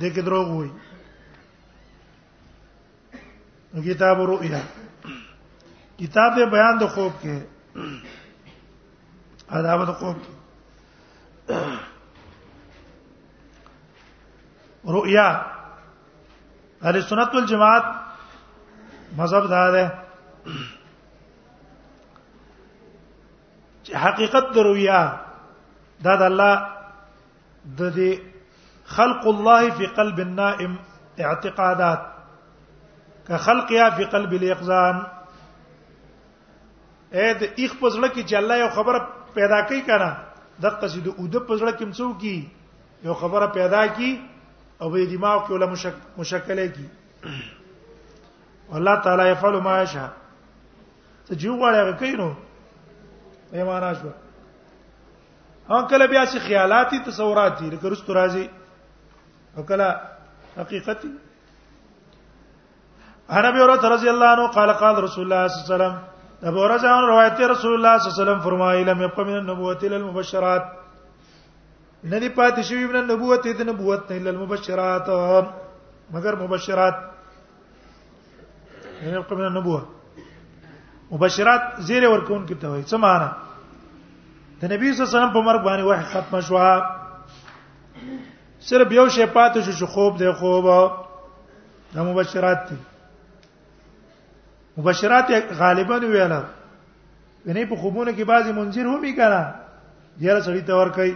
[0.00, 0.70] دې کې دروغ وای
[3.72, 4.58] کتاب رؤیا
[5.98, 7.34] کتاب دے بیان د خوب کې
[9.58, 10.16] آداب د خوب
[14.94, 15.26] رؤیا
[16.84, 17.84] اهل سنت والجماعت
[19.20, 19.84] مذهب دا ده
[23.84, 24.98] چې حقیقت د رؤیا
[26.04, 26.56] دا د الله
[27.78, 28.18] د دې
[28.98, 30.72] خلق الله فی قلب النائم
[31.18, 32.00] اعتقادات
[33.28, 39.00] ک خلقیا فی قلب الیقظان اې د اخ پزړه کې چې الله یو خبره
[39.34, 40.08] پیدا کوي کنه
[40.66, 42.38] دغه چې د اود پزړه کې څو کی
[43.08, 44.10] یو خبره پیدا کی
[44.80, 45.66] او به دماغ کې ولا
[46.22, 46.86] مشکله کی
[48.80, 50.08] الله تعالی يفعل ما یشاء
[51.28, 52.30] ته جو غواړي کوي نو
[53.52, 54.08] پیمانه شو
[55.74, 58.46] او کله بیا چې خیالاتي تصوراتي لکه رستو راځي
[59.56, 59.86] او کله
[60.58, 61.10] حقیقتي
[63.30, 65.96] عن ابي هريره رضی الله عنه قال قال رسول الله صلی الله علیه وسلم
[66.50, 69.76] ابو هريره عن روایت رسول الله صلی الله علیه وسلم فرمایي لم يبق من النبوه
[69.82, 70.64] الا المبشرات
[72.04, 75.06] ندی پات شوی من النبوه اذ نبوت الا المبشرات
[76.12, 76.96] مگر مبشرات
[79.02, 79.82] لم يبق من النبوه
[81.10, 83.28] مبشرات زیر ور کون کی ته وایي څه معنا
[84.62, 86.96] نبی صلی اللہ علیہ وسلم په مرګ باندې وحی ختم شوه
[88.60, 90.64] صرف یو شی پاتې شو خوب دی خوب
[91.94, 92.76] دا مبشرات دي
[94.78, 96.32] مبشرات غالبا ویل
[97.56, 99.42] نه په خوبونه کې بعضی منذر هم یې کړه
[100.20, 101.14] یاره سړی ته ور کوي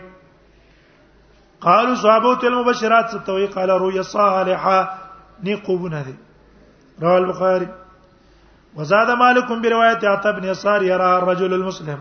[1.67, 4.91] قالوا صحابه تل مبشرات ستوي قال رؤيا صالحه
[5.49, 6.15] ني قبونه دي
[7.05, 7.69] رواه البخاري
[8.79, 11.99] وزاد مالك بروايه عتب بن يسار يرى الرجل المسلم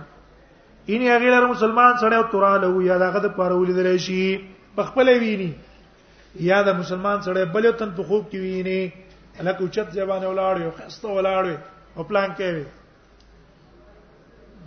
[0.94, 4.22] ان غیر مسلمان سره او تراله یا دغه د پاره ولیدل شي
[4.78, 5.52] بخپلې ویني
[6.50, 8.82] یا د مسلمان سره بل تن په خوب کې ویني
[9.40, 11.44] الکه اوچت ځبانه ولاړ یو خسته ولاړ
[11.96, 12.66] او پلان کې وي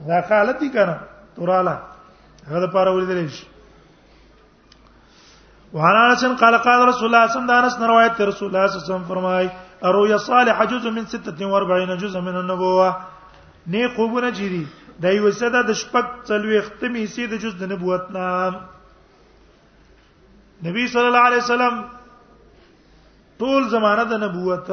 [0.09, 0.95] دا حالت دي کنه
[1.37, 1.75] توراله
[2.49, 3.47] هغه د پاره ورېدل شي
[5.75, 8.85] وعن انس قال قال رسول الله صلى الله عليه وسلم روایت رسول الله صلى الله
[8.85, 9.49] عليه وسلم فرمای
[9.87, 12.97] ارویا صالح جزء من 46 جزء من النبوه
[13.67, 14.65] نه قوبونه جری
[15.03, 18.53] د یو صدا د شپږ څلوي ختمي سي د جز د نبوت نام
[20.67, 21.75] نبی صلی الله علیه وسلم
[23.39, 24.71] ټول زمانہ د نبوت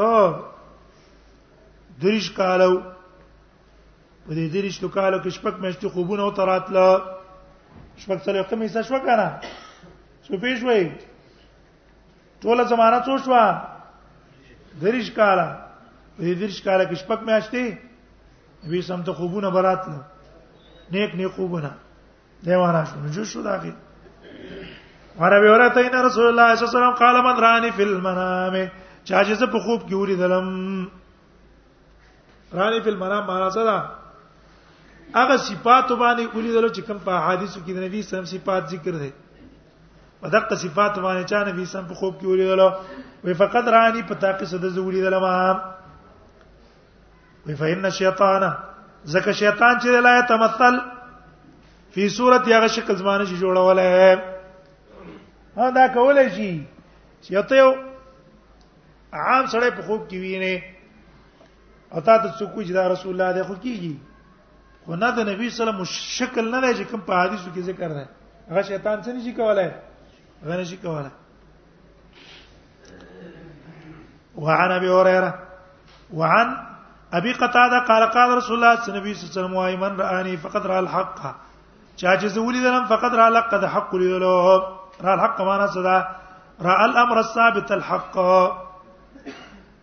[2.01, 2.73] دریش کالو
[4.25, 6.85] په دې دریش تو کالو کې شپک مېشتي خوبونه او تراتله
[8.01, 9.27] شپک سره وخت مې څه شو کنه
[10.27, 10.89] شو پېښ وې
[12.41, 13.33] ټول زمانہ څو شو
[14.81, 15.47] دریش کالا
[16.17, 17.65] په دې دریش کالا کې شپک مېشتي
[18.65, 19.99] نبی سم ته خوبونه براتله
[20.93, 21.71] نیک نیک خوبونه
[22.45, 23.73] دیوانه شو جو شو داخل
[25.19, 28.55] ورابي ورته ان رسول الله صلی الله علیه وسلم قال من رانی فی المنام
[29.03, 30.47] چا چې زه په خوب کې وری دلم
[32.59, 33.77] رانی فی المنام معنا څه ده
[35.15, 38.29] هغه صفات باندې ولی دلو چې کوم په حدیثو کې د نبی صلی الله علیه
[38.29, 39.11] وسلم صفات ذکر دي
[40.23, 42.61] ودغه صفات باندې چا نبی سم په خوب کې ولیدل
[43.27, 45.35] وي فقط رانی په تاقي صد زوري دل ما
[47.45, 48.43] وي فإن الشیطان
[49.03, 50.75] زکه شیطان چې لا يتمثل
[51.93, 54.30] فی صورت هغه شکل زمانه شي جوړولای
[55.55, 56.51] دا کولای شي
[57.21, 57.71] چې ته یو
[59.13, 60.63] عام سره په خوب کې وینه
[61.91, 63.95] او تا ته څوک چې دا رسول الله دی خو کیږي
[64.85, 67.51] خو نه د نبی صلی الله علیه وسلم شکل نه لای چې کوم په حدیثو
[67.55, 68.05] کې ذکر نه
[68.49, 69.71] هغه شیطان څه نشي کولای
[70.45, 71.11] هغه نشي کولای
[74.41, 75.33] وعن ابي هريره
[76.19, 76.57] وعن
[77.19, 81.17] ابي قتاده قال قال رسول الله صلى الله عليه وسلم ايمن راني فقد را الحق
[81.95, 84.63] چا چې زولي دلم فقد را لقد حق لولو
[85.03, 85.97] را الحق معنا صدا
[86.61, 88.13] را الامر الثابت الحق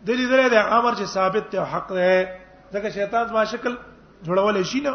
[0.07, 2.27] د دې درې د امر چې ثابت دی حق دی
[2.73, 3.75] ځکه شیطان ما شکل
[4.27, 4.95] جوړول شي نه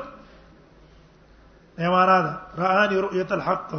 [1.78, 3.70] نه ما مارا ده رانی رؤیت الحق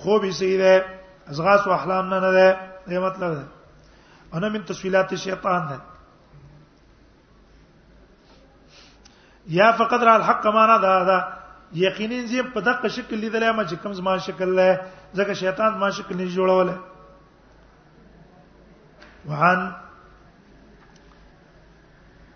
[0.00, 0.84] خو به سي سیده
[1.30, 2.48] ازغاس او احلام نه نه ده
[2.90, 3.44] دا مطلب ده
[4.34, 5.78] انا من تسویلات شیطان ده
[9.48, 11.39] یا فقدر الحق معنا ده ده
[11.74, 14.68] یقینا زه په دغه شکل لیدلای ما چې کوم زما شکل له
[15.14, 16.68] ځکه شیطان ما شکل نه جوړول
[19.30, 19.60] وعن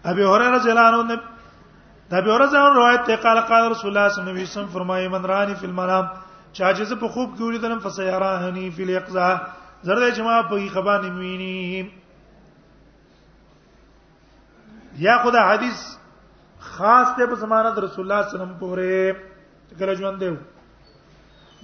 [0.04, 1.02] ابي هريره رضي الله عنه
[2.10, 5.08] دا ابي هريره عنه روایت ته قال قال رسول الله صلی الله علیه وسلم فرمایي
[5.08, 6.04] من رانی فی المنام
[6.52, 9.40] چا چې زه په خوب کې ولیدم فسيراني فی الیقظه
[9.82, 11.90] زرد جما په خبانه مینی
[15.04, 15.78] یا خدا حدیث
[16.76, 20.30] خاص ته په زمانه د رسول الله صلی الله علیه وسلم پورې کله ژوند دی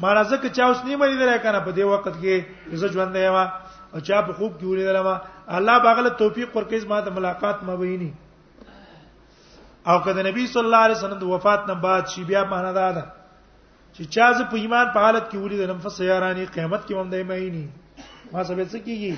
[0.03, 3.45] ما راځه چې اوس نیمه لیدل کنه په دې وخت کې زه ژوند دی ما
[3.95, 5.15] او چا په خوب کې ولیدل ما
[5.61, 8.11] الله باغله توفیق ورکړي ما د ملاقات ما ویني
[9.91, 12.93] او کله نبی صلی الله علیه وسلم د وفات نه بعد شی بیا معنا ده
[12.99, 17.11] ده چې چا ز په ایمان په حالت کې ولیدل نم فسیارانی قیامت کې هم
[17.15, 17.67] دی مېنی
[18.33, 19.15] ما څه به څه کیږي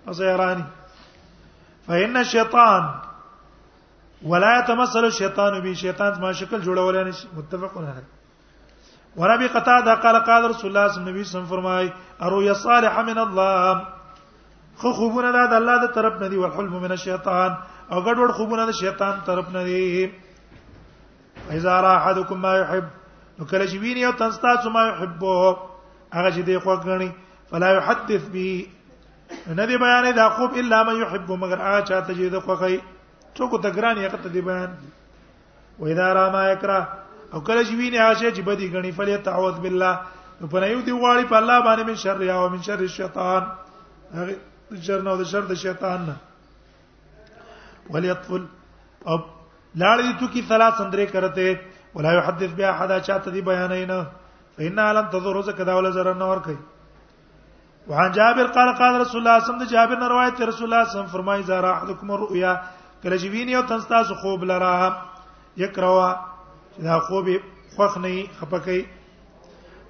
[0.06, 0.64] او زه حیرانی
[1.88, 2.82] فإن الشیطان
[4.32, 8.10] ولا يتمثل الشیطان به شیطان ما شکل جوړول نه شي متفقون علیه
[9.20, 10.66] وربي قتاده قال قال رسول الله صلی
[11.00, 11.86] الله علیه وسلم فرمای
[12.26, 13.70] اروی صالح من الله
[14.82, 17.50] خو خوبونه د الله د طرف نه دی او حلم من الشیطان
[17.90, 20.12] او ګډوډ خوبونه د شیطان طرف نه دی
[21.56, 22.86] اذا را احدكم ما يحب
[23.38, 25.32] نو کله چې ویني او تنستا څما يحبو
[26.12, 27.08] هغه چې دی خو غني
[27.50, 28.66] فلا يحدث به
[29.58, 32.80] ندی بیان دا خوب الا من يحب مگر هغه چاته چې دی خو کوي
[33.36, 34.76] څوک ته ګران یې کته دی بیان
[35.78, 36.80] و اذا را ما یکره
[37.32, 39.94] او کله چې ویني هغه چې بدی غني فلی تعوذ بالله
[40.40, 43.42] نو په یو دی غواړي په الله باندې من شر یا او من شر الشیطان
[44.18, 44.36] هغه
[44.90, 46.16] شر نه او شر د شیطان نه
[47.90, 48.42] وليطفل
[49.06, 49.18] او
[49.78, 51.50] لاړې تو کی ثلاث اندرې کرتے
[51.94, 53.92] ولا يحدث بها احد چاته دی بیانین
[54.56, 56.56] فإن لن تضر زك دا ولا زر نور کوي
[57.88, 60.56] وعن جابر قال قال رسول الله صلی الله علیه وسلم جابر نے روایت رسول الله
[60.56, 62.52] صلی الله علیه وسلم فرمای زرا احدکم الرؤيا
[63.02, 64.72] کله چې ویني او تاسو خوب لرا
[65.56, 66.12] یکروا
[66.76, 67.28] چې دا خوب
[67.76, 68.84] خوخ نه خپکې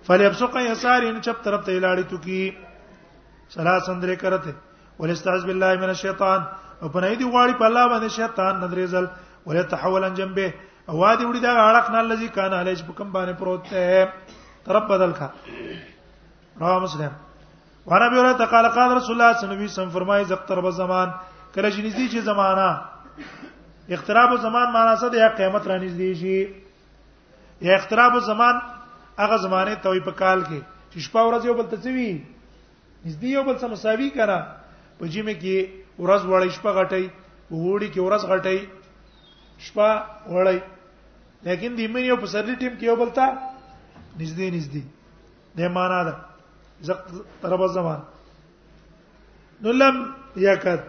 [0.07, 2.41] فلیبسق یسارین چپ طرف ته لاړې تو کی
[3.57, 4.55] سلاس اندره کرته
[4.99, 6.41] ولستعذ بالله من الشیطان
[6.83, 9.07] او په نه دی غواړي په الله باندې شیطان نظر زل
[9.47, 10.53] ولتحول عن جنبه
[10.89, 14.09] او وادي وړي دا اړق نه لذي کان علی چې کوم باندې پروت ته
[14.69, 15.29] طرف بدل کا
[16.61, 17.11] رواه مسلم
[17.91, 21.13] وانا ابي هريره قال قال رسول الله صلى الله عليه وسلم فرمایي زقتر به زمان
[21.55, 22.69] کله چې نږدې چې زمانہ
[23.97, 26.39] اقتراب زمان معنا څه دی قیامت را نږدې شي
[27.69, 28.61] یا اقتراب زمان
[29.21, 33.43] هغه زمانه توي په کال کې چې شپه ورځ یو بل ته څوي نږدې یو
[33.51, 37.05] بل سره مساوي کړه په جيمه کې ورځ وړې شپه غټي
[37.51, 40.59] وړي کې ورځ غټي شپه وړي
[41.45, 43.27] لیکن د ایمنی او پسرلی ټیم کې یو بل ته
[44.19, 44.83] نږدې نږدې
[45.59, 46.15] د معنا ده
[46.89, 47.15] زق
[47.53, 48.01] رب زمان
[49.63, 50.81] نو لم یکد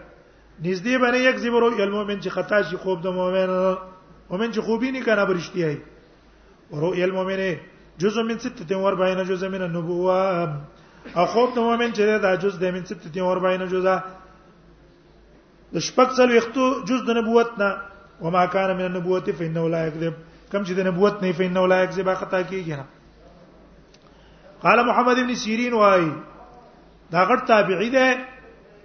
[0.62, 3.50] نږدې باندې یک زبرو المؤمن چې خطا شي خوب د مؤمن
[4.30, 5.78] مؤمن چې خوبی نه کنه برشتي هي
[6.70, 7.42] ورؤيا المؤمن
[7.98, 10.56] جزء من 46 جزء من النبوه
[11.16, 13.98] او خوب د مؤمن چې دا جزء د من 46 جزء
[15.72, 17.76] د شپږ څلوېختو جزء د نبوت نه
[18.20, 20.14] وما كان من النبوه فانه لا يكذب
[20.52, 22.86] کم چې د نبوت نه فین نو لایق زبا خطا کیږي نه
[24.62, 26.08] قال محمد ابن سیرین وای
[27.12, 28.06] دا غټ تابعی ده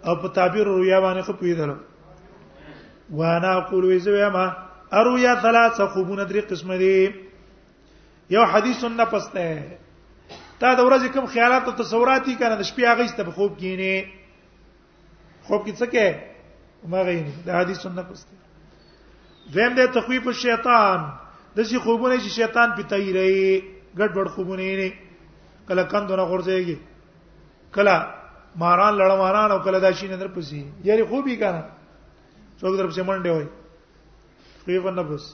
[0.09, 1.69] او په تعبیر رؤیا باندې خو پیدل
[3.21, 4.45] وانا اقول وزو ما
[4.99, 7.13] ارویا ثلاثه خوبونه درې قسم دي
[8.35, 9.77] یو حدیث نفسته
[10.59, 14.05] تا د ورځې کوم خیالات او تصوراتي کنه د شپې هغه است په خوب کینه
[15.43, 16.13] خوب کې څه کې
[16.93, 18.35] ما غوینه د حدیث نفسته
[19.53, 21.05] دویم د تخویف الشیطان
[21.55, 23.35] د شي خوبونه چې شیطان پټای ری
[23.97, 24.87] ګډوډ خوبونه نه
[25.67, 26.77] کله کندونه غورځيږي
[27.75, 27.95] کله
[28.63, 31.61] ماران لړماران او کله داشي نه درپسي یاري خوبي کنه
[32.59, 33.47] څوک درپسې منډه وای
[34.65, 35.25] خیف النفس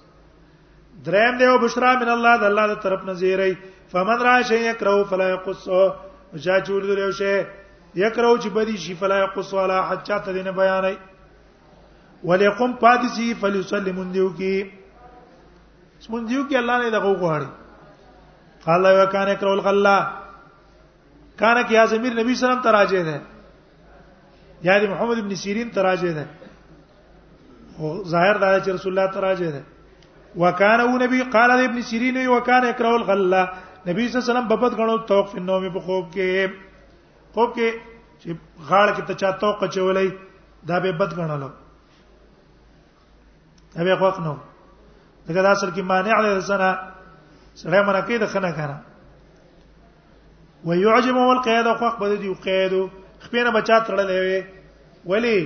[1.05, 3.55] دریم دیو بشرا من الله د الله د طرف نزیری
[3.93, 5.63] فمن را شی یکرو فلا یقص
[6.43, 7.31] جا چول دیو شی
[7.95, 10.97] یکرو چې بدی شی فلا یقص ولا حتا ته نه بیانای
[12.29, 14.53] ولیقم پادسی فلیسلم دیو کی
[16.05, 19.97] سمون دیو کې الله نه دغه غواړي قال لو کان کرول غلا
[21.39, 23.21] کان کې ازمیر نبی سلام تراجه ده
[24.69, 26.27] یا دی محمد ابن سیرین تراجه ده
[27.77, 29.63] او ظاهر دا چې رسول الله تراجه ده
[30.43, 33.43] وکانه نبی قال ابن سیرین وکانه کرول غلا
[33.87, 36.51] نبی صلی الله علیه وسلم بپد غنو توق په نومه په خوب کې
[37.33, 37.69] خوب کې
[38.19, 38.29] چې
[38.69, 40.11] غاړه کې ته چا توق چولې
[40.69, 41.49] دا به بد غنلو
[43.75, 44.37] دا به وقنو
[45.29, 46.69] دغه اصل کې مانع له سره
[47.61, 48.77] سره مر کې د خنه کنه
[50.65, 52.73] ويعجب والقيد خو خپل دي قید
[53.25, 54.43] خپینه بچا تړلې وي
[55.13, 55.37] ولی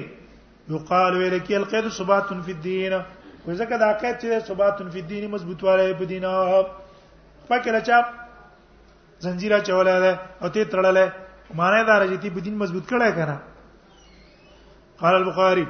[0.75, 5.93] یقال الک القید ثبات فی الدین و ځکه دا قید چې ثبات فی الدین مضبوطواله
[6.01, 6.25] په دین
[7.49, 7.99] فکر چا
[9.23, 10.11] زنجیره چولاله
[10.41, 11.11] او ته تړلې
[11.59, 13.39] معنی دا راځي تی په دین مضبوط کړه کنه
[15.03, 15.65] قال البخاری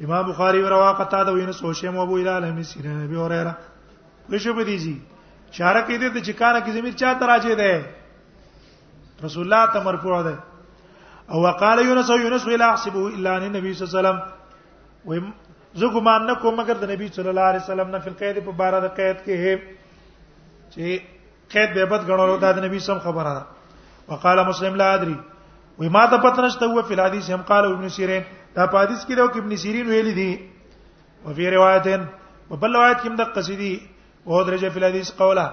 [0.00, 3.54] امام بخاری وروا قتاده وینه سوشه مو ابو الهل ابن سیرین ابي هريره
[4.30, 5.00] وشو په دي جی
[5.52, 7.84] اشاره کوي د چکانه کی زمير چا تراجه ده
[9.24, 10.38] رسول الله ته مرفوع ده
[11.30, 14.18] او وقال يونس يونس ولا احسبه الا ان النبي صلى الله عليه وسلم
[15.24, 15.30] و
[15.74, 18.52] زه ګمان نه کوم مگر د نبی صلی الله علیه وسلم نه فل قید په
[18.62, 19.58] بار د قید کې
[20.70, 21.00] چې
[21.52, 23.46] قید به بد غنولو د نبی سم خبره ده
[24.08, 25.16] وقال مسلم لا ادري
[25.78, 28.22] وی ما ته پته نشته و په حدیث هم قال ابن سیرین
[28.56, 30.32] دا په حدیث کې دا ابن سیرین ویل دي
[31.24, 32.04] او په روایتن
[32.48, 33.74] په بل روایت کې هم د قصیدی
[34.26, 35.46] او درجه په حدیث قوله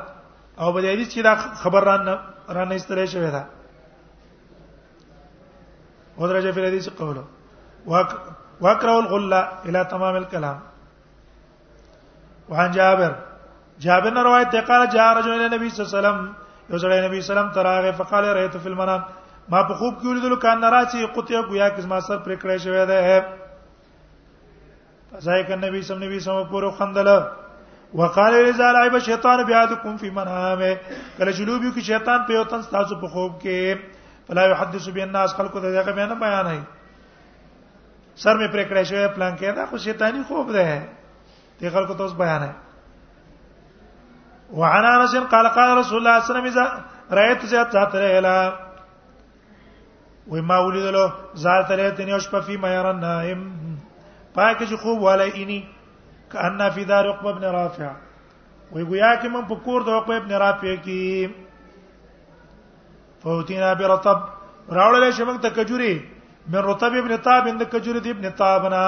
[0.60, 2.08] او په حدیث کې دا خبر ران
[2.56, 3.44] ران استره شوی دا
[6.18, 7.24] او درجه په حدیث قوله
[8.62, 10.60] واقرأ الغلة الى تمام الكلام
[12.50, 13.14] وعن جابر
[13.80, 16.32] جابر نے روایت ده قال جاء رجل الى النبي صلى الله عليه وسلم
[16.70, 19.02] یو سړی نبی سلام تراغه فقال رأيت في المنام
[19.50, 22.84] ما په خوب کې ولیدل کان راځي قطیا گویا کز ما سر پر کړی شوی
[22.90, 23.20] دی
[25.12, 27.08] فزای ک نبی سم نبی سم پورو خندل
[28.02, 30.74] وقال رضا لعب شیطان بیادکم فی منامه
[31.18, 33.60] کله جلوب یو کې شیطان په یوتن تاسو په خوب کې
[34.28, 36.62] فلا يحدث بالناس خلق ته دغه بیان بیان نه
[38.16, 40.68] سر مې پر کړی شوی پلان کې دا خو شیطانی خوب ده
[41.62, 42.52] دې خلکو ته اوس بیان نه
[44.62, 46.64] وعن انس قال قال رسول الله صلی الله علیه وسلم اذا
[47.22, 48.40] رايت ذات ذات الاله
[50.32, 51.08] و ما ولیدلو
[51.38, 53.42] ذات له تنه اوس په فی ما يرن نائم
[54.34, 55.62] پاک چې خوب ولای اینی
[56.32, 57.88] کأن فی دار عقب ابن رافع
[58.72, 61.30] وی گویا کې من په کور د عقب ابن رافع کې
[63.24, 64.18] فوتینا برطب
[64.78, 65.94] راولل شمن ته کجوري
[66.48, 68.84] من رطب ابن تاب اند کجوري ابن تابنا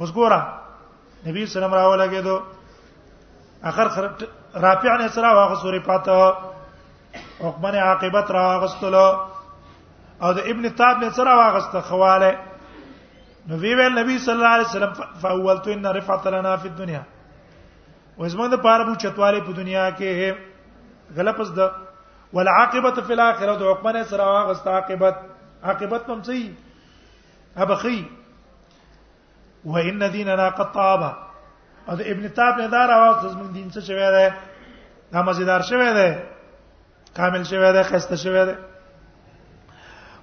[0.00, 0.40] اوس ګورا
[1.26, 2.40] نبی سلام راولګه دو
[3.72, 4.12] اخر خرب
[4.64, 6.47] رافع علیہ السلام هغه سورې پاته
[7.40, 9.20] عقبه عاقبت را واغستلو
[10.22, 12.32] او د ابن تاب نه سره واغسته خواله
[13.48, 17.02] نو وی ویل نبی صلی الله علیه وسلم فاولت ان رفعت لنا فی الدنيا
[18.18, 20.34] و وزمن د پاره بو چتواله په دنیا کې
[21.16, 21.70] غلپس د
[22.32, 25.16] ولعاقبت فی الاخره د عقبه نه سره واغسته عاقبت
[25.64, 26.50] عاقبت هم صحیح
[27.56, 28.08] ابخی
[29.64, 31.00] وان دیننا قد طاب
[31.88, 34.28] او د ابن تاب نه دار اواز زمون دین څه شوی دی
[35.12, 36.10] دا مزیدار شوی دی
[37.16, 38.58] کامل شوه ده خسته شوه ده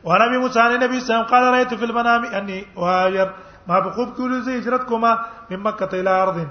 [0.03, 3.33] وانا بي موسی علی نبی سلام قال رايت في المنام اني وهاجر
[3.67, 6.47] ما بخوب كل زي هجرتكما من مكه الى ارض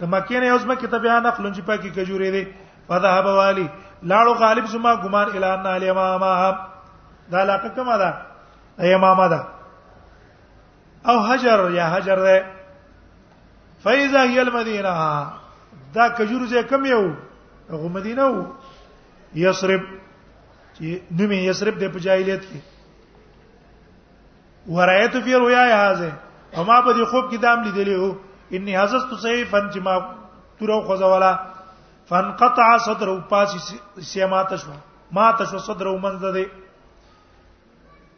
[0.00, 2.52] لما كان يوزم كتاب يا ته بیان اخلون كجوري دي
[2.88, 3.68] فذهب والي
[4.02, 6.56] لاړو غالب ثم غمان الى ان علي ما امام
[7.30, 8.14] دا كما کومه
[8.80, 9.44] اي ما ما ده
[11.06, 12.46] او هجر يا هجر ده
[13.84, 15.26] فاذا هي المدينه
[15.94, 17.14] دا کجور زه کم یو
[17.70, 18.52] غو مدينه
[19.34, 19.80] یسرب
[20.78, 22.60] چې نوم یې یسرب د په جاهلیت کې
[24.68, 26.12] ورایت فی رؤیا هذه
[26.56, 28.14] اما په دې خوب کې دام لیدلی هو
[28.52, 29.94] انی حزست سیفن چې ما
[30.58, 31.36] تورو خوځولا
[32.08, 33.72] فانقطع صدر او پاس
[34.10, 34.72] سیما تشو
[35.12, 36.46] ما تشو صدر او منځ ده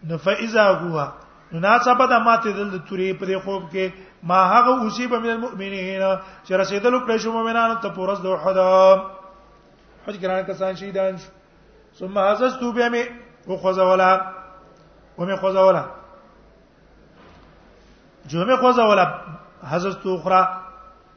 [0.09, 1.07] نفاذا هوا
[1.53, 3.91] مناسبه د ماته دل توري په خوب کې
[4.23, 9.20] ما هغه اوسې به من المؤمنین چې رسیدلو کړی شو مؤمنانو ته پورز دوه حدا
[10.07, 11.29] حج ګران کسان شهیدان شو
[11.99, 13.03] ثم حزستو به می
[13.47, 14.11] او خوځولا
[15.19, 15.83] و می خوځولا
[18.27, 19.07] جو می خوځولا
[19.71, 20.43] حزستو اخرى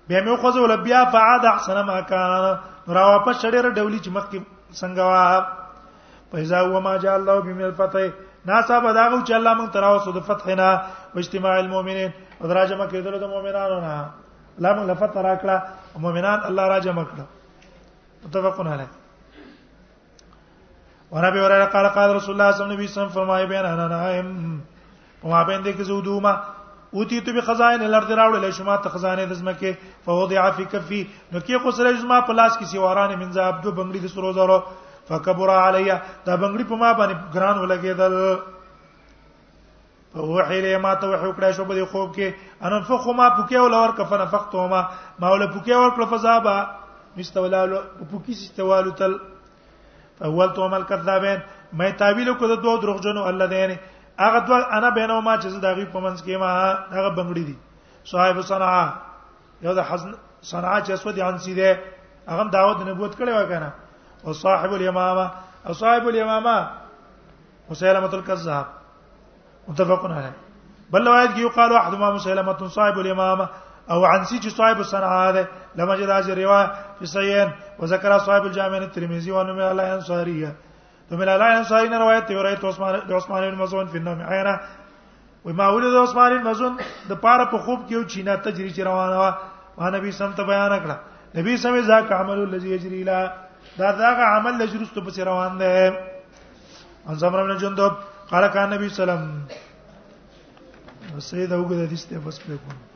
[0.08, 2.32] به می خوځولا بیا فعاد احسن ما کان
[2.96, 4.40] را واپس شډېر ډولی چې مخ کې
[4.80, 5.40] څنګه وا
[6.32, 8.00] پیدا و ما جاء الله بمن الفتح
[8.46, 10.68] ناسا بداغو چې الله مونږ تراو سود فتحنا
[11.16, 12.12] و اجتماع المؤمنین
[12.42, 13.96] او راجمه کېدل د مؤمنانو نه
[14.58, 15.58] الله مونږ لفتح راکړه
[16.00, 17.43] مؤمنان الله راجمه کړه
[18.26, 18.82] متفق اور
[21.14, 24.30] ورابي وراره قال قال رسول الله صلی الله علیه وسلم فرمایي بین انا نائم
[25.24, 26.32] وما بین دې کې زودوما
[26.98, 29.74] اوتی تو به خزائن الارض راوړل شما ته خزانه د زمکه
[30.06, 34.08] فوضع فی کفی نو کې قصره زما په لاس کې سیواران ذا عبد بنگړي د
[34.10, 34.60] سرو زرو
[35.10, 38.40] فکبر علیا دا بنگړي په ما باندې ګران ولګیدل
[40.14, 43.92] فوحی له ما ته وحی کړه شو په خوب کې ان انفخ ما پوکې ولور
[44.02, 44.82] کفن فقتهما
[45.20, 46.58] ما ول پوکې ور کړ فزابا
[47.18, 47.78] مستولالو
[48.10, 49.14] په کې استوالو تل
[50.28, 51.40] اول تو عمل کذابین
[51.78, 53.78] مې تعویل کو د دوه دروغجنو الله دی نه
[54.26, 56.50] هغه دوه انا بینه ما چې دغه په منځ کې ما
[56.98, 57.56] هغه بنګړی دي
[58.06, 58.72] صاحب صنع
[59.66, 60.14] یو د حزن
[60.52, 61.74] صنع چې دي انسی ده
[62.28, 63.72] هغه داوود نبوت کړي وکنه
[64.26, 65.26] او صاحب الیمامه
[65.68, 66.58] او صاحب الیمامه
[67.72, 68.66] مسلمه الکذاب
[69.68, 70.32] متفقون علی
[70.94, 73.48] بل روایت کې یو قال احد ما مسلمه صاحب الیمامه
[73.92, 76.68] او عن سي صاحب الصنعاء ده لما جاء هذه الروايه
[77.00, 80.52] في سيين وذكر صاحب الجامع الترمذي وان من الانصاريه
[81.12, 84.60] ومن الانصاري روایت دی روایت عثمان عثمان بن مزون في النوم عينا
[85.46, 86.74] وما ولد عثمان بن مزون
[87.10, 89.32] د پاره په خوب کې یو چینا تجری چ روانه وا
[89.78, 90.96] وا نبی سم ته بیان کړه
[91.36, 93.20] نبی سم ذاک عمل الذي يجري لا
[93.78, 96.00] دا داغه عمل لجرست په روان ده
[97.10, 97.92] ان زمر بن جندب
[98.32, 99.24] قال كان النبي سلام
[101.20, 102.93] سید اوګه د دې ستې بس په کوم